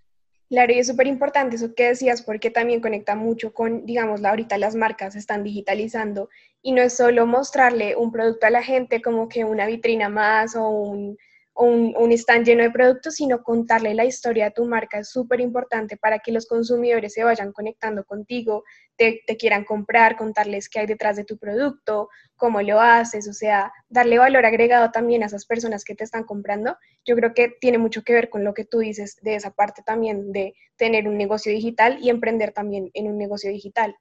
Claro, 0.50 0.72
y 0.72 0.78
es 0.78 0.86
súper 0.86 1.06
importante 1.06 1.56
eso 1.56 1.74
que 1.74 1.88
decías 1.88 2.22
porque 2.22 2.50
también 2.50 2.80
conecta 2.80 3.16
mucho 3.16 3.52
con, 3.52 3.86
digamos, 3.86 4.24
ahorita 4.24 4.58
las 4.58 4.74
marcas 4.74 5.16
están 5.16 5.42
digitalizando 5.42 6.28
y 6.62 6.72
no 6.72 6.82
es 6.82 6.94
solo 6.94 7.26
mostrarle 7.26 7.96
un 7.96 8.12
producto 8.12 8.46
a 8.46 8.50
la 8.50 8.62
gente 8.62 9.02
como 9.02 9.28
que 9.28 9.44
una 9.44 9.66
vitrina 9.66 10.08
más 10.08 10.54
o 10.54 10.68
un, 10.68 11.18
un, 11.56 11.94
un 11.96 12.12
stand 12.12 12.44
lleno 12.44 12.62
de 12.64 12.70
productos, 12.70 13.14
sino 13.14 13.42
contarle 13.42 13.94
la 13.94 14.04
historia 14.04 14.46
de 14.46 14.50
tu 14.50 14.64
marca 14.64 14.98
es 14.98 15.10
súper 15.10 15.40
importante 15.40 15.96
para 15.96 16.18
que 16.18 16.32
los 16.32 16.46
consumidores 16.46 17.12
se 17.12 17.22
vayan 17.22 17.52
conectando 17.52 18.04
contigo, 18.04 18.64
te, 18.96 19.22
quieran 19.38 19.64
comprar, 19.64 20.16
contarles 20.16 20.68
qué 20.68 20.80
hay 20.80 20.86
detrás 20.86 21.16
de 21.16 21.24
tu 21.24 21.38
producto, 21.38 22.08
cómo 22.36 22.60
lo 22.60 22.80
haces, 22.80 23.28
o 23.28 23.32
sea, 23.32 23.72
darle 23.88 24.18
valor 24.18 24.44
agregado 24.44 24.90
también 24.90 25.22
a 25.22 25.26
esas 25.26 25.46
personas 25.46 25.84
que 25.84 25.94
te 25.94 26.04
están 26.04 26.24
comprando. 26.24 26.76
Yo 27.04 27.14
creo 27.14 27.34
que 27.34 27.48
tiene 27.60 27.78
mucho 27.78 28.02
que 28.02 28.14
ver 28.14 28.30
con 28.30 28.42
lo 28.42 28.52
que 28.52 28.64
tú 28.64 28.78
dices 28.78 29.18
de 29.22 29.36
esa 29.36 29.52
parte 29.52 29.82
también 29.84 30.32
de 30.32 30.54
tener 30.76 31.06
un 31.06 31.16
negocio 31.16 31.52
digital 31.52 31.98
y 32.00 32.10
emprender 32.10 32.52
también 32.52 32.90
en 32.94 33.06
un 33.06 33.16
negocio 33.16 33.50
digital. 33.50 33.96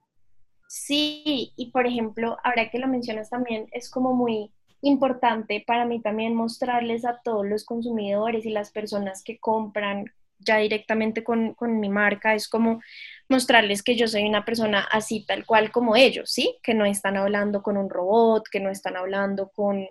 Sí, 0.68 1.54
y 1.56 1.70
por 1.72 1.86
ejemplo, 1.86 2.38
ahora 2.44 2.72
que 2.72 2.80
lo 2.80 2.88
mencionas 2.88 3.30
también, 3.30 3.68
es 3.74 3.92
como 3.92 4.16
muy 4.16 4.52
importante 4.84 5.63
para 5.65 5.86
mí 5.86 6.02
también 6.02 6.36
mostrarles 6.36 7.06
a 7.06 7.19
todos 7.24 7.46
los 7.46 7.65
consumidores 7.65 8.46
y 8.46 8.50
las 8.50 8.72
personas 8.72 9.24
que 9.24 9.39
compran 9.39 10.06
ya 10.39 10.58
directamente 10.58 11.24
con, 11.24 11.56
mi 11.80 11.89
marca, 11.89 12.36
es 12.36 12.50
como 12.50 12.82
mostrarles 13.30 13.82
que 13.82 13.96
yo 13.96 14.08
soy 14.08 14.24
una 14.24 14.43
persona 14.43 14.82
así 14.91 15.26
tal 15.26 15.46
cual 15.46 15.72
como 15.72 15.96
ellos, 15.96 16.32
¿sí? 16.32 16.58
Que 16.62 16.74
no 16.74 16.86
están 16.86 17.15
hablando 17.15 17.63
con 17.63 17.78
un 17.78 17.89
robot, 17.89 18.43
que 18.52 18.60
no 18.60 18.69
están 18.69 18.98
hablando 18.98 19.50
con, 19.50 19.88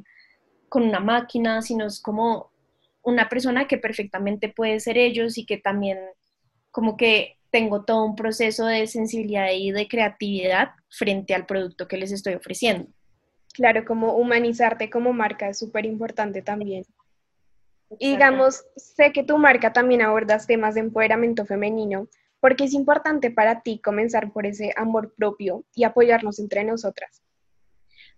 con 0.69 0.83
una 0.83 1.01
máquina, 1.01 1.63
sino 1.63 1.87
es 1.87 2.01
como 2.03 2.53
una 3.03 3.31
persona 3.31 3.67
que 3.67 3.79
perfectamente 3.79 4.51
puede 4.51 4.79
ser 4.79 4.99
ellos 4.99 5.39
y 5.39 5.47
que 5.47 5.57
también 5.57 5.99
como 6.71 6.97
que 6.99 7.39
tengo 7.51 7.85
todo 7.85 8.05
un 8.05 8.17
proceso 8.17 8.67
de 8.67 8.87
sensibilidad 8.87 9.49
y 9.53 9.73
de 9.73 9.89
creatividad 9.89 10.71
frente 10.91 11.35
al 11.35 11.47
producto 11.47 11.89
que 11.89 11.97
les 11.97 12.13
estoy 12.13 12.35
ofreciendo. 12.35 12.89
Claro, 13.55 13.85
como 13.85 14.15
humanizarte 14.15 14.89
como 14.91 15.13
marca 15.13 15.49
es 15.49 15.59
súper 15.59 15.85
importante 15.85 16.43
también. 16.43 16.85
Y 17.99 18.13
digamos, 18.13 18.65
sé 18.77 19.13
que 19.13 19.23
tu 19.23 19.37
marca 19.37 19.73
también 19.73 20.03
abordas 20.03 20.47
temas 20.47 20.75
de 20.75 20.81
empoderamiento 20.81 21.45
femenino, 21.45 22.09
porque 22.41 22.65
es 22.65 22.73
importante 22.73 23.31
para 23.31 23.61
ti 23.61 23.79
comenzar 23.79 24.33
por 24.33 24.47
ese 24.47 24.73
amor 24.77 25.15
propio 25.15 25.65
y 25.75 25.85
apoyarnos 25.85 26.39
entre 26.39 26.65
nosotras. 26.65 27.23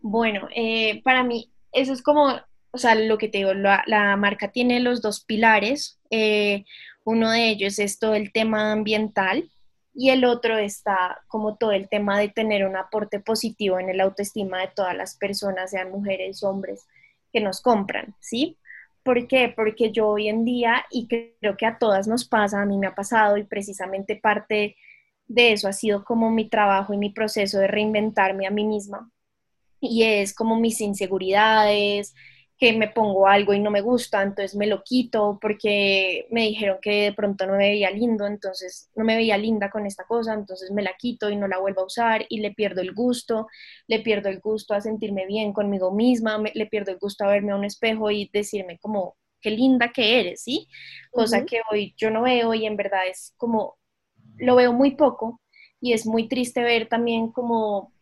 Bueno, 0.01 0.49
eh, 0.55 1.03
para 1.03 1.25
mí 1.25 1.51
eso 1.73 1.93
es 1.93 2.03
como, 2.03 2.29
o 2.71 2.79
sea, 2.79 2.95
lo 2.95 3.19
que 3.19 3.29
te 3.29 3.39
digo, 3.39 3.53
la, 3.55 4.17
marca 4.17 4.53
tiene 4.53 4.81
los 4.81 5.03
dos 5.03 5.25
pilares. 5.25 6.01
Eh, 6.11 6.65
uno 7.05 7.31
de 7.31 7.49
ellos 7.49 7.79
es 7.79 7.99
todo 7.99 8.15
el 8.15 8.33
tema 8.33 8.73
ambiental, 8.73 9.51
y 9.95 10.11
el 10.11 10.25
otro 10.25 10.59
está 10.59 11.23
como 11.29 11.57
todo 11.57 11.73
el 11.73 11.89
tema 11.89 12.19
de 12.19 12.29
tener 12.29 12.67
un 12.67 12.77
aporte 12.77 13.21
positivo 13.21 13.79
en 13.79 13.89
el 13.89 14.01
autoestima 14.01 14.61
de 14.61 14.69
todas 14.75 14.97
las 14.97 15.17
personas, 15.17 15.71
sean 15.71 15.91
mujeres, 15.91 16.43
hombres, 16.43 16.87
que 17.33 17.41
nos 17.41 17.61
compran, 17.61 18.15
¿sí? 18.21 18.59
¿Por 19.05 19.29
qué? 19.29 19.53
Porque 19.55 19.93
yo 19.93 20.09
hoy 20.09 20.29
en 20.29 20.45
día, 20.45 20.85
y 20.91 21.07
creo 21.09 21.57
que 21.57 21.67
a 21.67 21.79
todas 21.79 22.09
nos 22.09 22.27
pasa, 22.27 22.61
a 22.63 22.67
mí 22.67 22.79
me 22.79 22.87
ha 22.89 22.95
pasado 22.95 23.37
y 23.37 23.45
precisamente 23.45 24.17
parte 24.17 24.77
de 25.27 25.53
eso 25.53 25.69
ha 25.69 25.73
sido 25.73 26.05
como 26.05 26.31
mi 26.31 26.49
trabajo 26.49 26.93
y 26.95 26.99
mi 26.99 27.11
proceso 27.11 27.59
de 27.59 27.69
reinventarme 27.69 28.47
a 28.47 28.51
mí 28.51 28.65
misma. 28.65 29.11
y 29.81 30.05
es 30.05 30.35
como 30.35 30.59
mis 30.59 30.81
inseguridades, 30.81 32.15
que 32.59 32.73
me 32.73 32.89
pongo 32.89 33.27
algo 33.27 33.53
y 33.53 33.61
no 33.61 33.71
me 33.71 33.81
gusta, 33.81 34.23
entonces 34.23 34.55
me 34.55 34.67
lo 34.67 34.83
quito 34.85 35.39
porque 35.41 36.27
me 36.31 36.43
dijeron 36.43 36.79
que 36.81 37.03
de 37.05 37.13
pronto 37.13 37.47
no 37.47 37.53
me 37.53 37.71
veía 37.71 37.91
lindo, 37.91 38.27
entonces 38.27 38.91
no 38.95 39.05
me 39.05 39.17
veía 39.17 39.37
linda 39.37 39.71
con 39.71 39.87
esta 39.87 40.05
cosa, 40.05 40.35
entonces 40.35 40.71
me 40.71 40.83
la 40.83 40.95
quito 40.97 41.31
y 41.31 41.37
no 41.37 41.49
la 41.49 41.59
vuelvo 41.59 41.83
a 41.83 41.87
usar 41.87 42.27
y 42.29 42.41
le 42.41 42.53
pierdo 42.53 42.81
el 42.81 42.95
gusto, 42.95 43.49
le 43.89 44.01
pierdo 44.01 44.29
el 44.29 44.41
gusto 44.41 44.75
a 44.75 44.81
sentirme 44.81 45.27
bien 45.27 45.53
conmigo 45.53 45.93
misma, 45.93 46.43
le 46.55 46.67
pierdo 46.67 46.93
el 46.93 46.99
gusto 46.99 47.25
a 47.25 47.29
verme 47.29 47.53
a 47.53 47.57
un 47.57 47.65
espejo 47.65 48.11
y 48.11 48.31
decirme 48.33 48.79
como 48.79 49.17
qué 49.41 49.51
linda 49.51 49.93
que 49.93 50.21
eres, 50.21 50.43
¿sí? 50.43 50.69
Cosa 51.11 51.45
que 51.45 51.61
hoy 51.71 51.95
yo 51.99 52.11
no 52.11 52.23
veo 52.23 52.55
y 52.55 52.67
en 52.67 52.77
verdad 52.77 53.07
es 53.09 53.35
como, 53.37 53.77
lo 54.39 54.57
veo 54.57 54.73
muy 54.73 54.93
poco 54.97 55.41
y 55.81 55.93
es 55.93 56.07
muy 56.07 56.29
triste 56.29 56.63
ver 56.63 56.89
también 56.89 57.33
como 57.33 57.94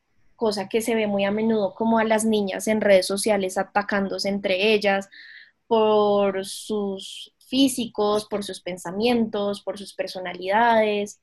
cosa 0.43 0.69
que 0.69 0.81
se 0.81 0.97
ve 0.97 1.07
muy 1.07 1.25
a 1.25 1.31
menudo 1.31 1.73
como 1.73 2.01
a 2.01 2.05
las 2.05 2.25
niñas 2.25 2.67
en 2.67 2.81
redes 2.81 3.07
sociales 3.07 3.57
atacándose 3.57 4.29
entre 4.29 4.73
ellas 4.75 5.09
por 5.69 6.45
sus 6.45 7.33
físicos, 7.47 8.27
por 8.27 8.43
sus 8.43 8.61
pensamientos, 8.61 9.63
por 9.63 9.79
sus 9.79 9.95
personalidades, 9.95 11.21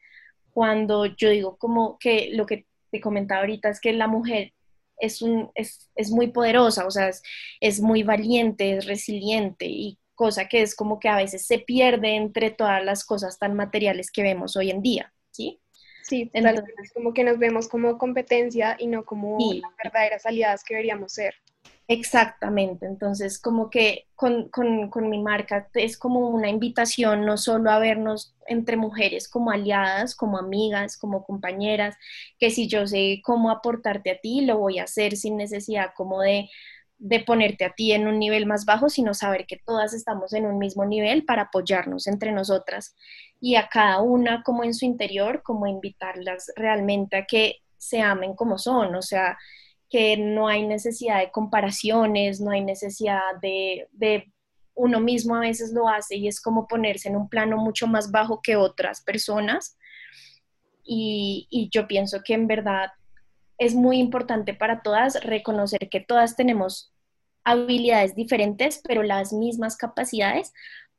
cuando 0.51 1.05
yo 1.05 1.32
digo 1.32 1.58
como 1.58 1.99
que 1.99 2.29
lo 2.32 2.45
que 2.45 2.65
te 2.91 3.01
comentaba 3.01 3.41
ahorita 3.41 3.67
es 3.67 3.82
que 3.82 3.91
la 3.91 4.08
mujer 4.08 4.53
es, 4.95 5.21
un, 5.21 5.51
es, 5.53 5.89
muy 6.12 6.27
poderosa, 6.27 6.88
o 6.88 6.91
sea, 6.91 7.10
es, 7.10 7.21
es, 7.60 7.82
muy 7.82 8.03
valiente, 8.03 8.77
es 8.77 8.86
resiliente 8.86 9.65
y 9.65 9.99
cosa 10.15 10.47
que 10.47 10.62
es 10.62 10.77
como 10.77 10.97
que 10.97 11.10
a 11.10 11.17
veces 11.17 11.45
se 11.45 11.60
pierde 11.60 12.15
entre 12.15 12.51
todas 12.51 12.82
las 12.86 13.03
cosas 13.03 13.38
tan 13.38 13.53
materiales 13.53 14.12
que 14.12 14.23
vemos 14.23 14.55
hoy 14.55 14.69
en 14.71 14.82
día, 14.82 15.13
¿sí? 16.09 16.29
Entonces, 16.33 16.75
es 16.83 16.93
como 16.93 17.13
que 17.13 17.23
nos 17.23 17.37
vemos 17.37 17.67
como 17.67 17.97
competencia 17.97 18.75
y 18.79 18.87
no 18.87 19.05
como 19.05 19.37
las 19.39 19.71
verdaderas 19.81 20.25
aliadas 20.25 20.63
que 20.63 20.73
deberíamos 20.73 21.13
ser. 21.13 21.35
Exactamente, 21.91 22.85
entonces 22.85 23.39
como 23.39 23.71
que 23.71 24.05
con, 24.13 24.49
con, 24.49 24.91
con, 24.91 25.09
mi 25.09 25.19
marca 25.23 25.69
es 25.73 25.97
como 25.97 26.29
una 26.29 26.47
invitación 26.47 27.25
no 27.25 27.35
solo 27.35 27.71
a 27.71 27.79
vernos 27.79 28.35
entre 28.45 28.77
mujeres 28.77 29.27
como 29.27 29.49
aliadas, 29.49 30.15
como 30.15 30.37
amigas, 30.37 30.97
como 30.97 31.23
compañeras, 31.23 31.97
que 32.37 32.51
si 32.51 32.67
yo 32.67 32.85
sé 32.85 33.21
cómo 33.23 33.49
aportarte 33.49 34.11
a 34.11 34.19
ti, 34.19 34.41
lo 34.41 34.59
voy 34.59 34.77
a 34.77 34.83
hacer 34.83 35.17
sin 35.17 35.35
necesidad 35.35 35.93
como 35.95 36.21
de 36.21 36.47
de 36.99 37.21
ponerte 37.21 37.63
a 37.63 37.73
ti 37.73 37.93
en 37.93 38.07
un 38.07 38.19
nivel 38.19 38.45
más 38.45 38.65
bajo, 38.65 38.89
sino 38.89 39.13
saber 39.13 39.45
que 39.47 39.57
todas 39.57 39.93
estamos 39.93 40.33
en 40.33 40.45
un 40.45 40.59
mismo 40.59 40.85
nivel 40.85 41.23
para 41.23 41.43
apoyarnos 41.43 42.07
entre 42.07 42.33
nosotras 42.33 42.93
y 43.39 43.55
a 43.55 43.69
cada 43.69 44.01
una 44.01 44.43
como 44.43 44.65
en 44.65 44.73
su 44.73 44.85
interior, 44.85 45.41
como 45.41 45.65
invitarlas 45.65 46.51
realmente 46.57 47.15
a 47.15 47.25
que 47.25 47.62
se 47.77 48.01
amen 48.01 48.35
como 48.35 48.57
son, 48.57 48.95
o 48.95 49.01
sea, 49.01 49.38
que 49.89 50.17
no 50.17 50.49
hay 50.49 50.67
necesidad 50.67 51.19
de 51.19 51.31
comparaciones, 51.31 52.41
no 52.41 52.51
hay 52.51 52.62
necesidad 52.62 53.21
de, 53.41 53.88
de 53.93 54.31
uno 54.75 54.99
mismo 54.99 55.35
a 55.35 55.41
veces 55.41 55.71
lo 55.73 55.88
hace 55.88 56.17
y 56.17 56.27
es 56.27 56.41
como 56.41 56.67
ponerse 56.67 57.09
en 57.09 57.15
un 57.15 57.29
plano 57.29 57.57
mucho 57.57 57.88
más 57.88 58.12
bajo 58.12 58.41
que 58.41 58.55
otras 58.55 59.01
personas. 59.01 59.77
Y, 60.83 61.47
y 61.49 61.69
yo 61.69 61.88
pienso 61.88 62.21
que 62.23 62.33
en 62.33 62.47
verdad 62.47 62.91
es 63.59 63.75
muy 63.75 63.97
importante 63.97 64.53
para 64.53 64.81
todas 64.81 65.23
reconocer 65.23 65.89
que 65.89 65.99
todas 65.99 66.35
tenemos 66.35 66.93
habilidades 67.43 68.15
diferentes, 68.15 68.81
pero 68.87 69.03
las 69.03 69.33
mismas 69.33 69.77
capacidades 69.77 70.53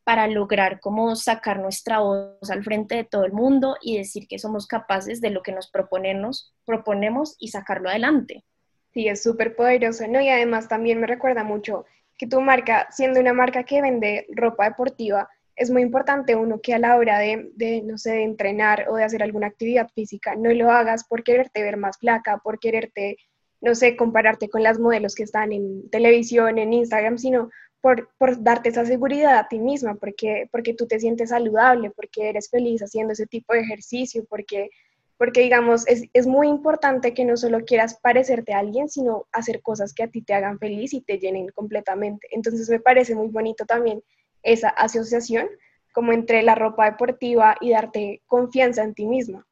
para 0.05 0.27
lograr 0.27 0.81
cómo 0.81 1.15
sacar 1.17 1.59
nuestra 1.59 2.01
voz 2.01 2.51
al 2.51 2.65
frente 2.65 2.97
de 2.97 3.05
todo 3.05 3.25
el 3.25 3.33
mundo 3.33 3.77
y 3.81 3.97
decir 3.97 4.27
que 4.29 4.39
somos 4.39 4.67
capaces 4.67 5.21
de 5.21 5.31
lo 5.31 5.43
que 5.43 5.53
nos 5.53 5.71
proponemos, 5.71 6.53
proponemos 6.65 7.37
y 7.39 7.49
sacarlo 7.49 7.89
adelante. 7.89 8.45
Sí, 8.93 9.09
es 9.09 9.23
súper 9.23 9.55
poderoso, 9.55 10.07
¿no? 10.09 10.21
Y 10.21 10.29
además 10.29 10.69
también 10.69 11.01
me 11.01 11.07
recuerda 11.07 11.45
mucho 11.45 11.85
que 12.19 12.27
tu 12.27 12.41
marca, 12.41 12.89
siendo 12.91 13.21
una 13.21 13.33
marca 13.33 13.65
que 13.65 13.81
vende 13.81 14.27
ropa 14.31 14.65
deportiva, 14.65 15.29
es 15.61 15.69
muy 15.69 15.83
importante 15.83 16.37
uno 16.37 16.63
que 16.63 16.73
a 16.73 16.79
la 16.79 16.97
hora 16.97 17.19
de, 17.19 17.83
no 17.85 17.99
sé, 17.99 18.13
de 18.13 18.23
entrenar 18.23 18.87
o 18.89 18.97
de 18.97 19.05
hacer 19.05 19.23
alguna 19.23 19.49
actividad 19.49 19.91
física, 19.95 20.35
no 20.35 20.51
lo 20.55 20.71
hagas 20.71 21.05
por 21.05 21.23
quererte 21.23 21.63
ver 21.63 21.77
más 21.77 21.99
flaca, 21.99 22.39
por 22.39 22.59
quererte, 22.59 23.19
no 23.61 23.75
sé, 23.75 23.95
compararte 23.95 24.49
con 24.49 24.63
las 24.63 24.79
modelos 24.79 25.15
que 25.15 25.25
están 25.25 25.53
en 25.53 25.91
televisión, 25.91 26.57
en 26.57 26.73
Instagram, 26.73 27.19
sino 27.19 27.51
por, 27.83 28.09
por, 28.17 28.43
darte 28.43 28.71
esa 28.71 28.87
seguridad 28.87 29.37
a 29.39 29.49
ti 29.49 29.59
misma, 29.59 29.97
porque, 29.97 30.49
porque 30.51 30.73
tú 30.73 30.87
te 30.87 30.99
sientes 30.99 31.29
saludable, 31.29 31.91
porque 31.91 32.31
eres 32.31 32.49
feliz 32.49 32.81
haciendo 32.81 33.13
ese 33.13 33.27
tipo 33.27 33.53
de 33.53 33.61
ejercicio, 33.61 34.25
porque, 34.31 34.71
porque 35.19 35.43
digamos, 35.43 35.87
es, 35.89 36.05
es, 36.15 36.27
muy 36.27 36.49
importante 36.49 37.13
que 37.13 37.27
no 37.27 37.37
solo 37.37 37.67
quieras 37.67 37.99
parecerte 38.01 38.55
a 38.55 38.61
alguien, 38.61 38.89
sino 38.89 39.27
hacer 39.31 39.61
cosas 39.61 39.93
que 39.93 40.05
a 40.05 40.09
ti 40.09 40.23
te 40.23 40.33
hagan 40.33 40.59
feliz 40.59 40.95
y 40.95 41.03
te 41.03 41.19
llenen 41.19 41.49
completamente. 41.49 42.29
Entonces 42.31 42.71
me 42.71 42.81
parece 42.81 43.15
muy 43.15 43.29
bonito 43.29 43.67
también 43.67 44.03
esa 44.43 44.69
asociación 44.69 45.49
como 45.93 46.13
entre 46.13 46.43
la 46.43 46.55
ropa 46.55 46.87
deportiva 46.87 47.57
y 47.61 47.71
darte 47.71 48.23
confianza 48.27 48.83
en 48.85 48.95
ti 48.95 49.07
misma. 49.07 49.47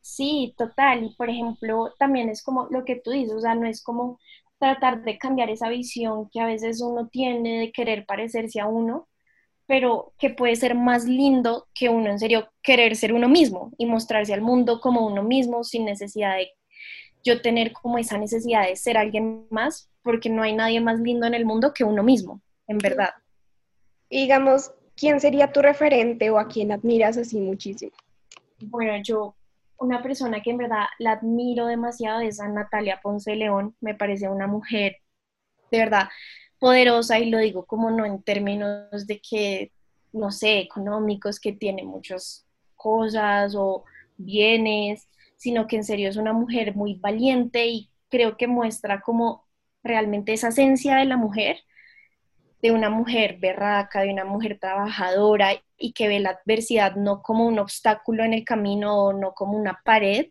Sí, 0.00 0.54
total. 0.56 1.04
Y 1.04 1.14
por 1.16 1.28
ejemplo, 1.28 1.92
también 1.98 2.28
es 2.28 2.42
como 2.42 2.68
lo 2.70 2.84
que 2.84 2.96
tú 2.96 3.10
dices, 3.10 3.34
o 3.34 3.40
sea, 3.40 3.54
no 3.54 3.66
es 3.66 3.82
como 3.82 4.18
tratar 4.58 5.02
de 5.02 5.18
cambiar 5.18 5.50
esa 5.50 5.68
visión 5.68 6.30
que 6.30 6.40
a 6.40 6.46
veces 6.46 6.80
uno 6.80 7.08
tiene 7.08 7.60
de 7.60 7.72
querer 7.72 8.06
parecerse 8.06 8.60
a 8.60 8.66
uno, 8.66 9.08
pero 9.66 10.12
que 10.18 10.30
puede 10.30 10.56
ser 10.56 10.74
más 10.74 11.04
lindo 11.06 11.66
que 11.74 11.88
uno 11.88 12.08
en 12.10 12.18
serio 12.18 12.48
querer 12.62 12.96
ser 12.96 13.12
uno 13.12 13.28
mismo 13.28 13.72
y 13.78 13.86
mostrarse 13.86 14.32
al 14.32 14.40
mundo 14.40 14.80
como 14.80 15.04
uno 15.06 15.22
mismo 15.22 15.64
sin 15.64 15.84
necesidad 15.84 16.36
de 16.36 16.50
yo 17.24 17.42
tener 17.42 17.72
como 17.72 17.98
esa 17.98 18.16
necesidad 18.16 18.66
de 18.66 18.76
ser 18.76 18.96
alguien 18.96 19.46
más, 19.50 19.90
porque 20.02 20.30
no 20.30 20.44
hay 20.44 20.54
nadie 20.54 20.80
más 20.80 21.00
lindo 21.00 21.26
en 21.26 21.34
el 21.34 21.44
mundo 21.44 21.74
que 21.74 21.82
uno 21.82 22.04
mismo, 22.04 22.40
en 22.68 22.78
verdad. 22.78 23.10
Digamos, 24.10 24.72
¿quién 24.96 25.20
sería 25.20 25.52
tu 25.52 25.62
referente 25.62 26.30
o 26.30 26.38
a 26.38 26.48
quién 26.48 26.72
admiras 26.72 27.16
así 27.16 27.38
muchísimo? 27.40 27.92
Bueno, 28.60 29.02
yo, 29.02 29.34
una 29.78 30.02
persona 30.02 30.42
que 30.42 30.50
en 30.50 30.58
verdad 30.58 30.84
la 30.98 31.12
admiro 31.12 31.66
demasiado 31.66 32.20
es 32.20 32.40
a 32.40 32.48
Natalia 32.48 33.00
Ponce 33.02 33.36
León. 33.36 33.74
Me 33.80 33.94
parece 33.94 34.28
una 34.28 34.46
mujer 34.46 34.96
de 35.70 35.78
verdad 35.78 36.08
poderosa 36.58 37.18
y 37.18 37.30
lo 37.30 37.38
digo 37.38 37.66
como 37.66 37.90
no 37.90 38.04
en 38.06 38.22
términos 38.22 39.06
de 39.06 39.20
que, 39.20 39.72
no 40.12 40.30
sé, 40.30 40.60
económicos, 40.60 41.38
que 41.40 41.52
tiene 41.52 41.82
muchas 41.82 42.46
cosas 42.74 43.54
o 43.56 43.84
bienes, 44.16 45.08
sino 45.36 45.66
que 45.66 45.76
en 45.76 45.84
serio 45.84 46.08
es 46.08 46.16
una 46.16 46.32
mujer 46.32 46.74
muy 46.74 46.94
valiente 46.94 47.66
y 47.66 47.90
creo 48.08 48.36
que 48.36 48.46
muestra 48.46 49.00
como 49.00 49.44
realmente 49.82 50.32
esa 50.32 50.48
esencia 50.48 50.96
de 50.96 51.04
la 51.04 51.16
mujer 51.16 51.58
de 52.62 52.72
una 52.72 52.90
mujer 52.90 53.38
berraca, 53.38 54.02
de 54.02 54.12
una 54.12 54.24
mujer 54.24 54.58
trabajadora 54.58 55.50
y 55.76 55.92
que 55.92 56.08
ve 56.08 56.20
la 56.20 56.30
adversidad 56.30 56.96
no 56.96 57.22
como 57.22 57.46
un 57.46 57.58
obstáculo 57.58 58.24
en 58.24 58.32
el 58.32 58.44
camino 58.44 58.96
o 58.96 59.12
no 59.12 59.34
como 59.34 59.58
una 59.58 59.80
pared, 59.84 60.26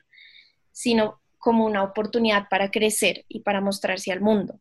sino 0.71 1.21
como 1.37 1.65
una 1.65 1.83
oportunidad 1.83 2.47
para 2.49 2.71
crecer 2.71 3.25
y 3.27 3.41
para 3.41 3.61
mostrarse 3.61 4.11
al 4.11 4.21
mundo, 4.21 4.59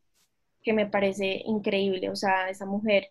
que 0.61 0.73
me 0.73 0.85
parece 0.85 1.41
increíble, 1.45 2.09
o 2.09 2.15
sea, 2.15 2.49
esa 2.49 2.65
mujer, 2.65 3.09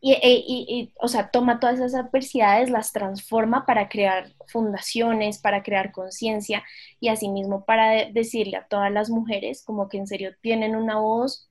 y, 0.00 0.12
y, 0.22 0.92
o 1.00 1.08
sea, 1.08 1.30
toma 1.30 1.58
todas 1.58 1.76
esas 1.80 1.94
adversidades, 1.94 2.70
las 2.70 2.92
transforma 2.92 3.66
para 3.66 3.88
crear 3.88 4.32
fundaciones, 4.46 5.38
para 5.38 5.62
crear 5.62 5.90
conciencia 5.90 6.62
y 7.00 7.08
asimismo 7.08 7.64
para 7.64 8.04
decirle 8.04 8.58
a 8.58 8.68
todas 8.68 8.92
las 8.92 9.10
mujeres 9.10 9.64
como 9.64 9.88
que 9.88 9.98
en 9.98 10.06
serio 10.06 10.32
tienen 10.40 10.76
una 10.76 10.98
voz 11.00 11.50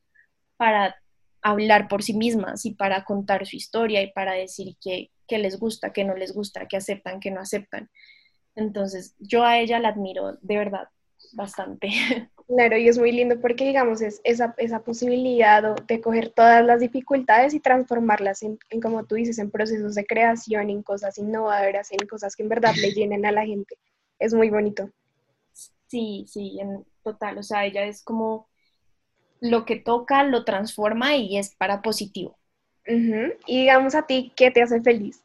para 0.56 0.96
hablar 1.42 1.88
por 1.88 2.04
sí 2.04 2.14
mismas 2.14 2.66
y 2.66 2.74
para 2.74 3.04
contar 3.04 3.46
su 3.46 3.56
historia 3.56 4.02
y 4.02 4.12
para 4.12 4.34
decir 4.34 4.76
que, 4.82 5.12
les 5.30 5.60
gusta, 5.60 5.92
que 5.92 6.04
no 6.04 6.16
les 6.16 6.34
gusta, 6.34 6.68
que 6.68 6.78
aceptan, 6.78 7.20
que 7.20 7.32
no 7.32 7.42
aceptan. 7.42 7.90
Entonces, 8.56 9.16
yo 9.20 9.44
a 9.44 9.60
ella 9.60 9.80
la 9.80 9.90
admiro 9.90 10.38
de 10.42 10.58
verdad 10.58 10.90
bastante. 11.34 11.90
Claro, 12.48 12.78
y 12.78 12.88
es 12.88 12.98
muy 12.98 13.12
lindo 13.12 13.42
porque, 13.42 13.66
digamos, 13.66 14.00
es 14.02 14.22
esa, 14.24 14.56
esa 14.58 14.82
posibilidad 14.82 15.76
de 15.86 16.00
coger 16.00 16.30
todas 16.30 16.66
las 16.66 16.80
dificultades 16.80 17.54
y 17.54 17.60
transformarlas 17.60 18.42
en, 18.42 18.58
en, 18.70 18.80
como 18.80 19.04
tú 19.04 19.16
dices, 19.16 19.38
en 19.40 19.52
procesos 19.52 19.96
de 19.96 20.06
creación, 20.06 20.70
en 20.70 20.82
cosas 20.82 21.18
innovadoras, 21.18 21.92
en 21.92 22.08
cosas 22.08 22.38
que 22.38 22.44
en 22.44 22.50
verdad 22.50 22.74
le 22.76 22.94
llenen 22.94 23.26
a 23.26 23.34
la 23.34 23.46
gente. 23.46 23.78
Es 24.18 24.34
muy 24.34 24.50
bonito. 24.50 24.90
Sí, 25.88 26.24
sí, 26.30 26.58
en 26.62 26.86
total. 27.04 27.38
O 27.38 27.44
sea, 27.44 27.66
ella 27.66 27.84
es 27.84 28.02
como 28.02 28.48
lo 29.40 29.66
que 29.66 29.76
toca 29.76 30.24
lo 30.24 30.44
transforma 30.44 31.16
y 31.16 31.38
es 31.38 31.56
para 31.56 31.82
positivo. 31.82 32.38
Y 32.86 33.62
digamos 33.62 33.96
a 33.96 34.06
ti, 34.06 34.32
¿qué 34.36 34.50
te 34.50 34.62
hace 34.62 34.82
feliz? 34.82 35.22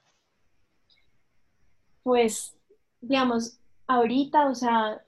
Pues, 2.02 2.56
digamos, 3.00 3.60
ahorita, 3.86 4.48
o 4.48 4.54
sea, 4.54 5.00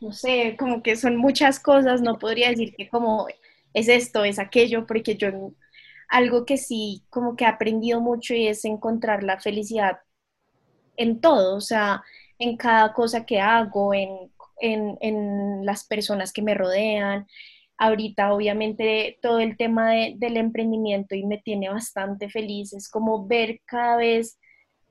no 0.00 0.12
sé, 0.12 0.56
como 0.58 0.82
que 0.82 0.96
son 0.96 1.16
muchas 1.16 1.60
cosas, 1.60 2.02
no 2.02 2.18
podría 2.18 2.48
decir 2.48 2.74
que 2.74 2.88
como 2.88 3.28
es 3.72 3.88
esto, 3.88 4.24
es 4.24 4.40
aquello, 4.40 4.86
porque 4.86 5.14
yo 5.16 5.28
algo 6.08 6.44
que 6.44 6.56
sí 6.56 7.04
como 7.08 7.36
que 7.36 7.44
he 7.44 7.46
aprendido 7.46 8.00
mucho 8.00 8.34
y 8.34 8.48
es 8.48 8.64
encontrar 8.64 9.22
la 9.22 9.40
felicidad 9.40 10.00
en 10.96 11.20
todo, 11.20 11.56
o 11.56 11.60
sea, 11.60 12.02
en 12.38 12.56
cada 12.56 12.92
cosa 12.92 13.24
que 13.24 13.40
hago, 13.40 13.94
en, 13.94 14.30
en 14.60 15.64
las 15.64 15.84
personas 15.84 16.32
que 16.32 16.42
me 16.42 16.54
rodean, 16.54 17.26
ahorita 17.78 18.32
obviamente 18.32 19.18
todo 19.22 19.40
el 19.40 19.56
tema 19.56 19.90
del 19.90 20.36
emprendimiento 20.36 21.14
y 21.14 21.24
me 21.24 21.38
tiene 21.38 21.68
bastante 21.68 22.28
feliz, 22.28 22.72
es 22.72 22.88
como 22.88 23.26
ver 23.26 23.60
cada 23.64 23.96
vez 23.96 24.38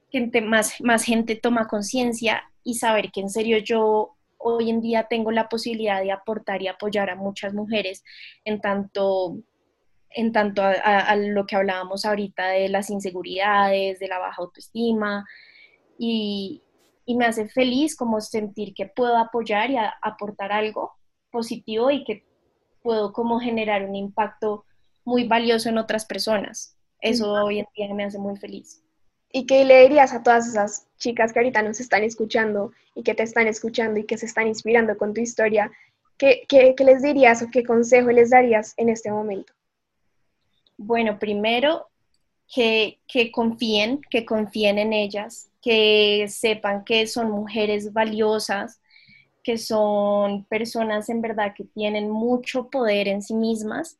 que 0.10 0.42
más, 0.42 0.82
más 0.82 1.04
gente 1.04 1.36
toma 1.36 1.68
conciencia 1.68 2.44
y 2.64 2.76
saber 2.76 3.12
que 3.12 3.22
en 3.22 3.30
serio 3.30 3.58
yo 3.60 4.18
hoy 4.38 4.70
en 4.70 4.82
día 4.82 5.08
tengo 5.10 5.32
la 5.32 5.48
posibilidad 5.48 6.02
de 6.02 6.12
aportar 6.12 6.62
y 6.62 6.68
apoyar 6.68 7.10
a 7.10 7.16
muchas 7.16 7.54
mujeres 7.54 8.04
en 8.44 8.60
tanto 8.60 9.38
en 10.14 10.34
tanto 10.34 10.62
a, 10.62 11.16
lo 11.16 11.46
que 11.46 11.56
hablábamos 11.56 12.04
ahorita 12.04 12.50
de 12.50 12.68
las 12.68 12.90
inseguridades, 12.90 13.98
de 13.98 14.08
la 14.10 14.20
baja 14.20 14.42
autoestima, 14.42 15.26
y, 15.98 16.62
y, 17.06 17.16
me 17.16 17.24
hace 17.24 17.48
feliz 17.48 17.96
como 17.96 18.20
sentir 18.20 18.74
que 18.74 18.88
puedo 18.88 19.18
apoyar 19.18 19.72
y 19.72 19.78
aportar 20.02 20.52
algo 20.52 20.92
positivo 21.32 21.92
y 21.92 22.04
que 22.04 22.26
puedo 22.82 23.14
como 23.14 23.40
generar 23.40 23.84
un 23.84 23.96
impacto 23.96 24.66
muy 25.04 25.28
valioso 25.28 25.70
en 25.70 25.78
otras 25.78 26.06
personas. 26.06 26.76
Eso 27.00 27.32
hoy 27.32 27.60
en 27.60 27.68
día 27.76 27.94
me 27.94 28.04
hace 28.04 28.20
muy 28.20 28.38
feliz. 28.38 28.84
¿Y 29.34 29.46
qué 29.46 29.64
le 29.66 29.82
dirías 29.84 30.14
a 30.14 30.24
todas 30.24 30.48
esas 30.48 30.88
chicas 30.98 31.32
que 31.32 31.40
ahorita 31.40 31.62
nos 31.64 31.80
están 31.80 32.04
escuchando 32.04 32.72
y 32.96 33.04
que 33.04 33.16
te 33.16 33.24
están 33.24 33.48
escuchando 33.48 34.00
y 34.00 34.06
que 34.06 34.18
se 34.18 34.26
están 34.26 34.48
inspirando 34.48 34.98
con 34.98 35.14
tu 35.14 35.22
historia? 35.22 35.72
¿Qué, 36.18 36.44
qué, 36.48 36.76
qué 36.76 36.84
les 36.84 37.02
dirías 37.02 37.42
o 37.42 37.50
qué 37.50 37.64
consejo 37.64 38.12
les 38.12 38.30
darías 38.30 38.74
en 38.78 38.90
este 38.90 39.12
momento? 39.12 39.54
Bueno, 40.78 41.18
primero 41.18 41.88
que, 42.54 43.00
que 43.08 43.32
confíen, 43.32 44.02
que 44.10 44.26
confíen 44.26 44.78
en 44.78 44.94
ellas, 44.94 45.50
que 45.62 46.26
sepan 46.28 46.84
que 46.84 47.08
son 47.08 47.32
mujeres 47.32 47.94
valiosas, 47.94 48.82
que 49.44 49.58
son 49.58 50.46
personas 50.46 51.10
en 51.10 51.22
verdad 51.22 51.54
que 51.56 51.64
tienen 51.64 52.10
mucho 52.10 52.70
poder 52.70 53.08
en 53.08 53.22
sí 53.22 53.34
mismas 53.34 53.98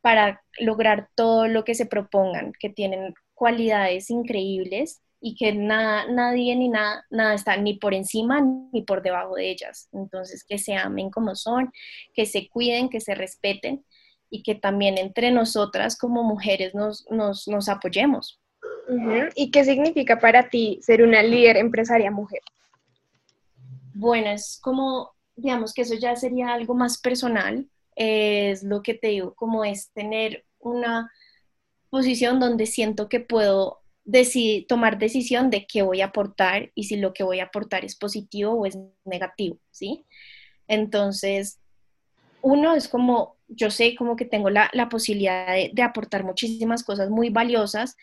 para 0.00 0.42
lograr 0.60 1.08
todo 1.14 1.48
lo 1.48 1.64
que 1.64 1.74
se 1.74 1.86
propongan, 1.86 2.52
que 2.58 2.70
tienen 2.70 3.14
cualidades 3.34 4.10
increíbles 4.10 5.00
y 5.20 5.34
que 5.34 5.52
nada, 5.52 6.06
nadie 6.10 6.54
ni 6.54 6.68
nada, 6.68 7.04
nada 7.10 7.34
está 7.34 7.56
ni 7.56 7.74
por 7.74 7.92
encima 7.94 8.40
ni 8.72 8.82
por 8.82 9.02
debajo 9.02 9.34
de 9.34 9.50
ellas. 9.50 9.88
Entonces, 9.92 10.44
que 10.44 10.58
se 10.58 10.74
amen 10.74 11.10
como 11.10 11.34
son, 11.34 11.72
que 12.14 12.26
se 12.26 12.48
cuiden, 12.48 12.88
que 12.88 13.00
se 13.00 13.14
respeten 13.14 13.84
y 14.30 14.42
que 14.42 14.54
también 14.54 14.98
entre 14.98 15.30
nosotras 15.30 15.96
como 15.96 16.22
mujeres 16.22 16.74
nos, 16.74 17.04
nos, 17.10 17.48
nos 17.48 17.68
apoyemos. 17.68 18.40
¿Y 19.34 19.50
qué 19.50 19.64
significa 19.64 20.18
para 20.18 20.48
ti 20.48 20.78
ser 20.82 21.02
una 21.02 21.22
líder 21.22 21.58
empresaria 21.58 22.10
mujer? 22.10 22.40
Bueno, 24.00 24.30
es 24.30 24.60
como, 24.62 25.10
digamos 25.34 25.74
que 25.74 25.82
eso 25.82 25.96
ya 25.96 26.14
sería 26.14 26.52
algo 26.52 26.72
más 26.72 26.98
personal, 26.98 27.68
es 27.96 28.62
lo 28.62 28.80
que 28.80 28.94
te 28.94 29.08
digo, 29.08 29.34
como 29.34 29.64
es 29.64 29.90
tener 29.90 30.44
una 30.60 31.10
posición 31.90 32.38
donde 32.38 32.66
siento 32.66 33.08
que 33.08 33.18
puedo 33.18 33.80
tomar 34.68 34.98
decisión 34.98 35.50
de 35.50 35.66
qué 35.66 35.82
voy 35.82 36.00
a 36.00 36.06
aportar 36.06 36.70
y 36.76 36.84
si 36.84 36.96
lo 36.96 37.12
que 37.12 37.24
voy 37.24 37.40
a 37.40 37.46
aportar 37.46 37.84
es 37.84 37.96
positivo 37.96 38.52
o 38.52 38.66
es 38.66 38.78
negativo, 39.04 39.58
¿sí? 39.72 40.06
Entonces, 40.68 41.58
uno 42.40 42.76
es 42.76 42.86
como, 42.86 43.36
yo 43.48 43.68
sé 43.72 43.96
como 43.96 44.14
que 44.14 44.26
tengo 44.26 44.48
la, 44.48 44.70
posibilidad 44.88 45.56
de, 45.56 45.82
aportar 45.82 46.22
muchísimas 46.22 46.84
cosas 46.84 47.10
muy 47.10 47.30
valiosas 47.30 47.96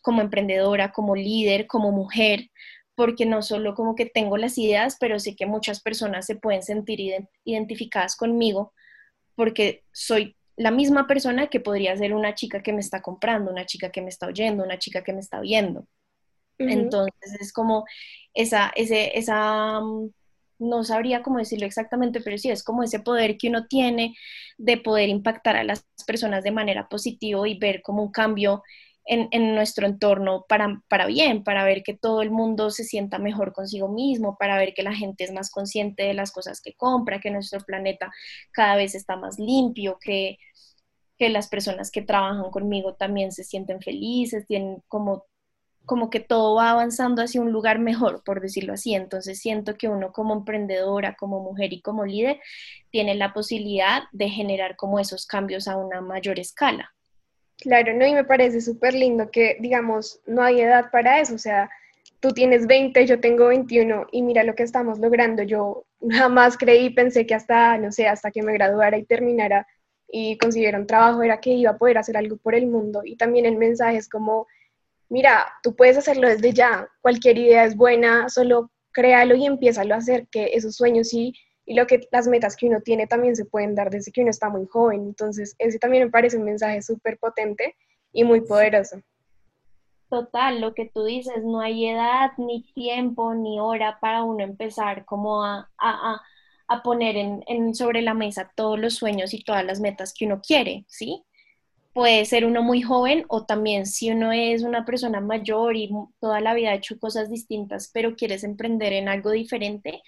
como 0.00 0.22
emprendedora, 0.22 0.92
como 0.92 1.14
líder, 1.14 1.66
como 1.66 1.92
mujer, 1.92 2.50
porque 2.94 3.26
no 3.26 3.42
solo 3.42 3.74
como 3.74 3.94
que 3.94 4.06
tengo 4.06 4.36
las 4.36 4.58
ideas, 4.58 4.96
pero 5.00 5.18
sé 5.18 5.34
que 5.34 5.46
muchas 5.46 5.80
personas 5.80 6.26
se 6.26 6.36
pueden 6.36 6.62
sentir 6.62 7.00
identificadas 7.44 8.16
conmigo 8.16 8.72
porque 9.34 9.84
soy 9.92 10.36
la 10.56 10.70
misma 10.70 11.06
persona 11.06 11.48
que 11.48 11.60
podría 11.60 11.96
ser 11.96 12.14
una 12.14 12.34
chica 12.34 12.62
que 12.62 12.72
me 12.72 12.80
está 12.80 13.00
comprando, 13.00 13.50
una 13.50 13.66
chica 13.66 13.90
que 13.90 14.02
me 14.02 14.08
está 14.08 14.26
oyendo, 14.26 14.62
una 14.62 14.78
chica 14.78 15.02
que 15.02 15.12
me 15.12 15.20
está 15.20 15.40
viendo. 15.40 15.86
Entonces 16.58 17.40
es 17.40 17.52
como 17.52 17.84
esa, 18.34 18.72
ese, 18.76 19.18
esa, 19.18 19.80
mm, 19.80 20.10
no 20.60 20.84
sabría 20.84 21.22
cómo 21.22 21.38
decirlo 21.38 21.66
exactamente, 21.66 22.20
pero 22.20 22.38
sí 22.38 22.50
es 22.50 22.62
como 22.62 22.82
ese 22.82 23.00
poder 23.00 23.36
que 23.36 23.48
uno 23.48 23.66
tiene 23.66 24.14
de 24.58 24.76
poder 24.76 25.08
impactar 25.08 25.56
a 25.56 25.64
las 25.64 25.84
personas 26.06 26.44
de 26.44 26.52
manera 26.52 26.88
positiva 26.88 27.48
y 27.48 27.58
ver 27.58 27.82
como 27.82 28.02
un 28.02 28.12
cambio 28.12 28.62
en, 29.04 29.54
nuestro 29.54 29.86
entorno 29.86 30.44
para, 30.48 30.80
para, 30.88 31.06
bien, 31.06 31.42
para 31.44 31.64
ver 31.64 31.82
que 31.82 31.96
todo 31.96 32.22
el 32.22 32.30
mundo 32.30 32.70
se 32.70 32.84
sienta 32.84 33.18
mejor 33.18 33.52
consigo 33.52 33.88
mismo, 33.88 34.36
para 34.38 34.56
ver 34.58 34.74
que 34.74 34.82
la 34.82 34.94
gente 34.94 35.24
es 35.24 35.32
más 35.32 35.50
consciente 35.50 36.04
de 36.04 36.14
las 36.14 36.32
cosas 36.32 36.60
que 36.60 36.74
compra, 36.74 37.20
que 37.20 37.30
nuestro 37.30 37.60
planeta 37.60 38.12
cada 38.52 38.76
vez 38.76 38.94
está 38.94 39.16
más 39.16 39.38
limpio, 39.38 39.98
que, 40.00 40.38
que 41.18 41.28
las 41.30 41.48
personas 41.48 41.90
que 41.90 42.02
trabajan 42.02 42.50
conmigo 42.50 42.94
también 42.94 43.32
se 43.32 43.44
sienten 43.44 43.80
felices, 43.80 44.46
tienen 44.46 44.82
como 44.88 45.26
como 45.84 46.10
que 46.10 46.20
todo 46.20 46.54
va 46.54 46.70
avanzando 46.70 47.22
hacia 47.22 47.40
un 47.40 47.52
lugar 47.52 47.78
mejor, 47.78 48.22
por 48.24 48.40
decirlo 48.40 48.74
así. 48.74 48.94
Entonces 48.94 49.40
siento 49.40 49.76
que 49.76 49.88
uno 49.88 50.12
como 50.12 50.34
emprendedora, 50.34 51.16
como 51.16 51.40
mujer 51.40 51.72
y 51.72 51.82
como 51.82 52.04
líder, 52.06 52.40
tiene 52.90 53.14
la 53.14 53.32
posibilidad 53.32 54.04
de 54.12 54.28
generar 54.30 54.76
como 54.76 54.98
esos 55.00 55.26
cambios 55.26 55.68
a 55.68 55.76
una 55.76 56.00
mayor 56.00 56.38
escala. 56.38 56.94
Claro, 57.62 57.94
¿no? 57.94 58.04
Y 58.04 58.12
me 58.12 58.24
parece 58.24 58.60
súper 58.60 58.92
lindo 58.92 59.30
que, 59.30 59.56
digamos, 59.60 60.20
no 60.26 60.42
hay 60.42 60.60
edad 60.60 60.90
para 60.90 61.20
eso, 61.20 61.36
o 61.36 61.38
sea, 61.38 61.70
tú 62.18 62.32
tienes 62.32 62.66
20, 62.66 63.06
yo 63.06 63.20
tengo 63.20 63.46
21 63.46 64.08
y 64.10 64.22
mira 64.22 64.42
lo 64.42 64.56
que 64.56 64.64
estamos 64.64 64.98
logrando. 64.98 65.44
Yo 65.44 65.84
jamás 66.10 66.58
creí, 66.58 66.90
pensé 66.90 67.24
que 67.24 67.36
hasta, 67.36 67.78
no 67.78 67.92
sé, 67.92 68.08
hasta 68.08 68.32
que 68.32 68.42
me 68.42 68.52
graduara 68.52 68.98
y 68.98 69.04
terminara 69.04 69.66
y 70.08 70.36
consiguiera 70.38 70.78
un 70.78 70.88
trabajo 70.88 71.22
era 71.22 71.40
que 71.40 71.50
iba 71.50 71.70
a 71.70 71.78
poder 71.78 71.98
hacer 71.98 72.16
algo 72.16 72.36
por 72.36 72.56
el 72.56 72.66
mundo. 72.66 73.02
Y 73.04 73.16
también 73.16 73.46
el 73.46 73.56
mensaje 73.56 73.96
es 73.96 74.08
como, 74.08 74.48
mira, 75.08 75.46
tú 75.62 75.76
puedes 75.76 75.96
hacerlo 75.96 76.28
desde 76.28 76.52
ya, 76.52 76.88
cualquier 77.00 77.38
idea 77.38 77.64
es 77.64 77.76
buena, 77.76 78.28
solo 78.28 78.72
créalo 78.92 79.36
y 79.36 79.46
empieza 79.46 79.82
a 79.82 79.96
hacer, 79.96 80.26
que 80.32 80.50
esos 80.54 80.74
sueños 80.74 81.10
sí 81.10 81.32
y 81.72 81.74
lo 81.74 81.86
que 81.86 82.06
las 82.12 82.28
metas 82.28 82.54
que 82.54 82.66
uno 82.66 82.82
tiene 82.82 83.06
también 83.06 83.34
se 83.34 83.46
pueden 83.46 83.74
dar 83.74 83.88
desde 83.88 84.12
que 84.12 84.20
uno 84.20 84.30
está 84.30 84.50
muy 84.50 84.66
joven. 84.66 85.00
Entonces, 85.06 85.54
ese 85.58 85.78
también 85.78 86.04
me 86.04 86.10
parece 86.10 86.36
un 86.36 86.44
mensaje 86.44 86.82
súper 86.82 87.18
potente 87.18 87.74
y 88.12 88.24
muy 88.24 88.42
poderoso. 88.42 89.00
Total, 90.10 90.60
lo 90.60 90.74
que 90.74 90.90
tú 90.92 91.04
dices, 91.04 91.42
no 91.42 91.60
hay 91.60 91.88
edad, 91.88 92.32
ni 92.36 92.62
tiempo, 92.74 93.34
ni 93.34 93.58
hora 93.58 93.98
para 94.00 94.22
uno 94.22 94.44
empezar 94.44 95.06
como 95.06 95.42
a, 95.42 95.70
a, 95.78 96.20
a 96.68 96.82
poner 96.82 97.16
en, 97.16 97.42
en, 97.46 97.74
sobre 97.74 98.02
la 98.02 98.12
mesa 98.12 98.52
todos 98.54 98.78
los 98.78 98.94
sueños 98.94 99.32
y 99.32 99.42
todas 99.42 99.64
las 99.64 99.80
metas 99.80 100.12
que 100.12 100.26
uno 100.26 100.42
quiere, 100.46 100.84
¿sí? 100.88 101.24
Puede 101.94 102.26
ser 102.26 102.44
uno 102.44 102.62
muy 102.62 102.82
joven 102.82 103.24
o 103.28 103.46
también 103.46 103.86
si 103.86 104.10
uno 104.10 104.30
es 104.32 104.62
una 104.62 104.84
persona 104.84 105.22
mayor 105.22 105.76
y 105.76 105.90
toda 106.20 106.42
la 106.42 106.52
vida 106.52 106.72
ha 106.72 106.74
hecho 106.74 106.98
cosas 106.98 107.30
distintas, 107.30 107.90
pero 107.94 108.14
quieres 108.14 108.44
emprender 108.44 108.92
en 108.92 109.08
algo 109.08 109.30
diferente, 109.30 110.02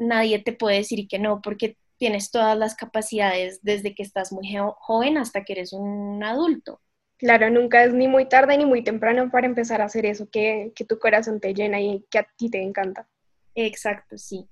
nadie 0.00 0.40
te 0.40 0.52
puede 0.52 0.78
decir 0.78 1.06
que 1.06 1.20
no, 1.20 1.40
porque 1.40 1.76
tienes 1.98 2.30
todas 2.30 2.56
las 2.56 2.74
capacidades 2.74 3.60
desde 3.62 3.94
que 3.94 4.02
estás 4.02 4.32
muy 4.32 4.48
joven 4.78 5.18
hasta 5.18 5.44
que 5.44 5.52
eres 5.52 5.72
un 5.72 6.24
adulto. 6.24 6.80
Claro, 7.18 7.50
nunca 7.50 7.84
es 7.84 7.92
ni 7.92 8.08
muy 8.08 8.26
tarde 8.26 8.56
ni 8.56 8.64
muy 8.64 8.82
temprano 8.82 9.30
para 9.30 9.46
empezar 9.46 9.82
a 9.82 9.84
hacer 9.84 10.06
eso 10.06 10.26
que, 10.30 10.72
tu 10.88 10.98
corazón 10.98 11.38
te 11.38 11.52
llena 11.52 11.78
y 11.78 12.02
que 12.10 12.18
a 12.18 12.26
ti 12.38 12.48
te 12.48 12.62
encanta. 12.62 13.06
Exacto, 13.54 14.16
sí. 14.16 14.48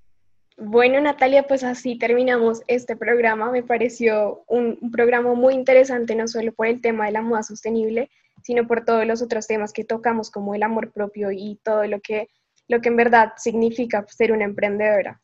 Bueno, 0.55 1.01
Natalia, 1.01 1.47
pues 1.47 1.63
así 1.63 1.97
terminamos 1.97 2.61
este 2.67 2.95
programa. 2.95 3.49
Me 3.49 3.63
pareció 3.63 4.43
un, 4.47 4.77
un, 4.79 4.91
programa 4.91 5.33
muy 5.33 5.55
interesante, 5.55 6.13
no 6.13 6.27
solo 6.27 6.53
por 6.53 6.67
el 6.67 6.81
tema 6.81 7.07
de 7.07 7.13
la 7.13 7.23
moda 7.23 7.41
sostenible, 7.41 8.11
sino 8.43 8.67
por 8.67 8.85
todos 8.85 9.07
los 9.07 9.23
otros 9.23 9.47
temas 9.47 9.73
que 9.73 9.83
tocamos, 9.83 10.29
como 10.29 10.53
el 10.53 10.61
amor 10.61 10.91
propio 10.91 11.31
y 11.31 11.59
todo 11.63 11.87
lo 11.87 11.99
que, 12.01 12.29
lo 12.67 12.81
que 12.81 12.89
en 12.89 12.97
verdad 12.97 13.33
significa 13.37 14.05
ser 14.07 14.31
una 14.31 14.45
emprendedora. 14.45 15.19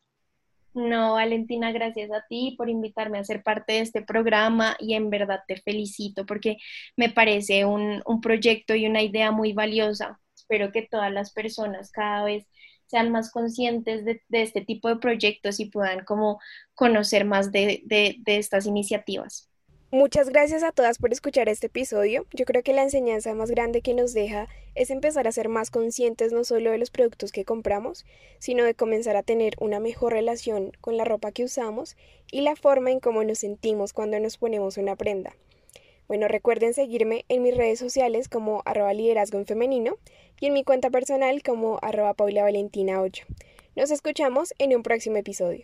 No, 0.76 1.14
Valentina, 1.14 1.72
gracias 1.72 2.10
a 2.12 2.24
ti 2.28 2.54
por 2.58 2.68
invitarme 2.68 3.18
a 3.18 3.24
ser 3.24 3.42
parte 3.42 3.72
de 3.74 3.80
este 3.80 4.02
programa 4.02 4.76
y 4.78 4.92
en 4.94 5.08
verdad 5.08 5.40
te 5.48 5.56
felicito 5.56 6.26
porque 6.26 6.58
me 6.96 7.08
parece 7.08 7.64
un, 7.64 8.02
proyecto 8.22 8.74
y 8.74 8.86
una 8.86 9.02
idea 9.02 9.30
muy 9.32 9.54
valiosa. 9.54 10.20
Espero 10.36 10.72
que 10.72 10.82
todas 10.82 11.10
las 11.12 11.32
personas 11.32 11.90
cada 11.92 12.24
vez 12.24 12.46
sean 12.86 13.10
más 13.10 13.30
conscientes 13.32 14.04
de, 14.04 14.22
este 14.30 14.60
tipo 14.60 14.88
de 14.88 14.96
proyectos 14.96 15.60
y 15.60 15.70
puedan 15.70 16.04
como 16.04 16.40
conocer 16.74 17.24
más 17.24 17.50
de 17.52 17.82
estas 18.26 18.66
iniciativas. 18.66 19.50
Muchas 19.92 20.30
gracias 20.30 20.64
a 20.64 20.72
todas 20.72 20.98
por 20.98 21.12
escuchar 21.12 21.48
este 21.48 21.68
episodio. 21.68 22.26
Yo 22.32 22.44
creo 22.44 22.64
que 22.64 22.72
la 22.72 22.82
enseñanza 22.82 23.32
más 23.34 23.52
grande 23.52 23.82
que 23.82 23.94
nos 23.94 24.14
deja 24.14 24.48
es 24.74 24.90
empezar 24.90 25.28
a 25.28 25.32
ser 25.32 25.48
más 25.48 25.70
conscientes 25.70 26.32
no 26.32 26.42
solo 26.42 26.72
de 26.72 26.78
los 26.78 26.90
productos 26.90 27.30
que 27.30 27.44
compramos, 27.44 28.04
sino 28.40 28.64
de 28.64 28.74
comenzar 28.74 29.14
a 29.14 29.22
tener 29.22 29.54
una 29.60 29.78
mejor 29.78 30.12
relación 30.12 30.72
con 30.80 30.96
la 30.96 31.04
ropa 31.04 31.30
que 31.30 31.44
usamos 31.44 31.96
y 32.32 32.40
la 32.40 32.56
forma 32.56 32.90
en 32.90 32.98
cómo 32.98 33.22
nos 33.22 33.38
sentimos 33.38 33.92
cuando 33.92 34.18
nos 34.18 34.38
ponemos 34.38 34.76
una 34.76 34.96
prenda. 34.96 35.36
Bueno, 36.08 36.26
recuerden 36.26 36.74
seguirme 36.74 37.24
en 37.28 37.44
mis 37.44 37.56
redes 37.56 37.78
sociales 37.78 38.28
como 38.28 38.62
arroba 38.64 38.92
liderazgo 38.92 39.38
en 39.38 39.46
femenino 39.46 39.98
y 40.40 40.46
en 40.46 40.52
mi 40.52 40.64
cuenta 40.64 40.90
personal 40.90 41.44
como 41.44 41.78
arroba 41.80 42.14
paula 42.14 42.42
valentina 42.42 43.00
8. 43.02 43.24
Nos 43.76 43.92
escuchamos 43.92 44.52
en 44.58 44.74
un 44.74 44.82
próximo 44.82 45.16
episodio. 45.16 45.62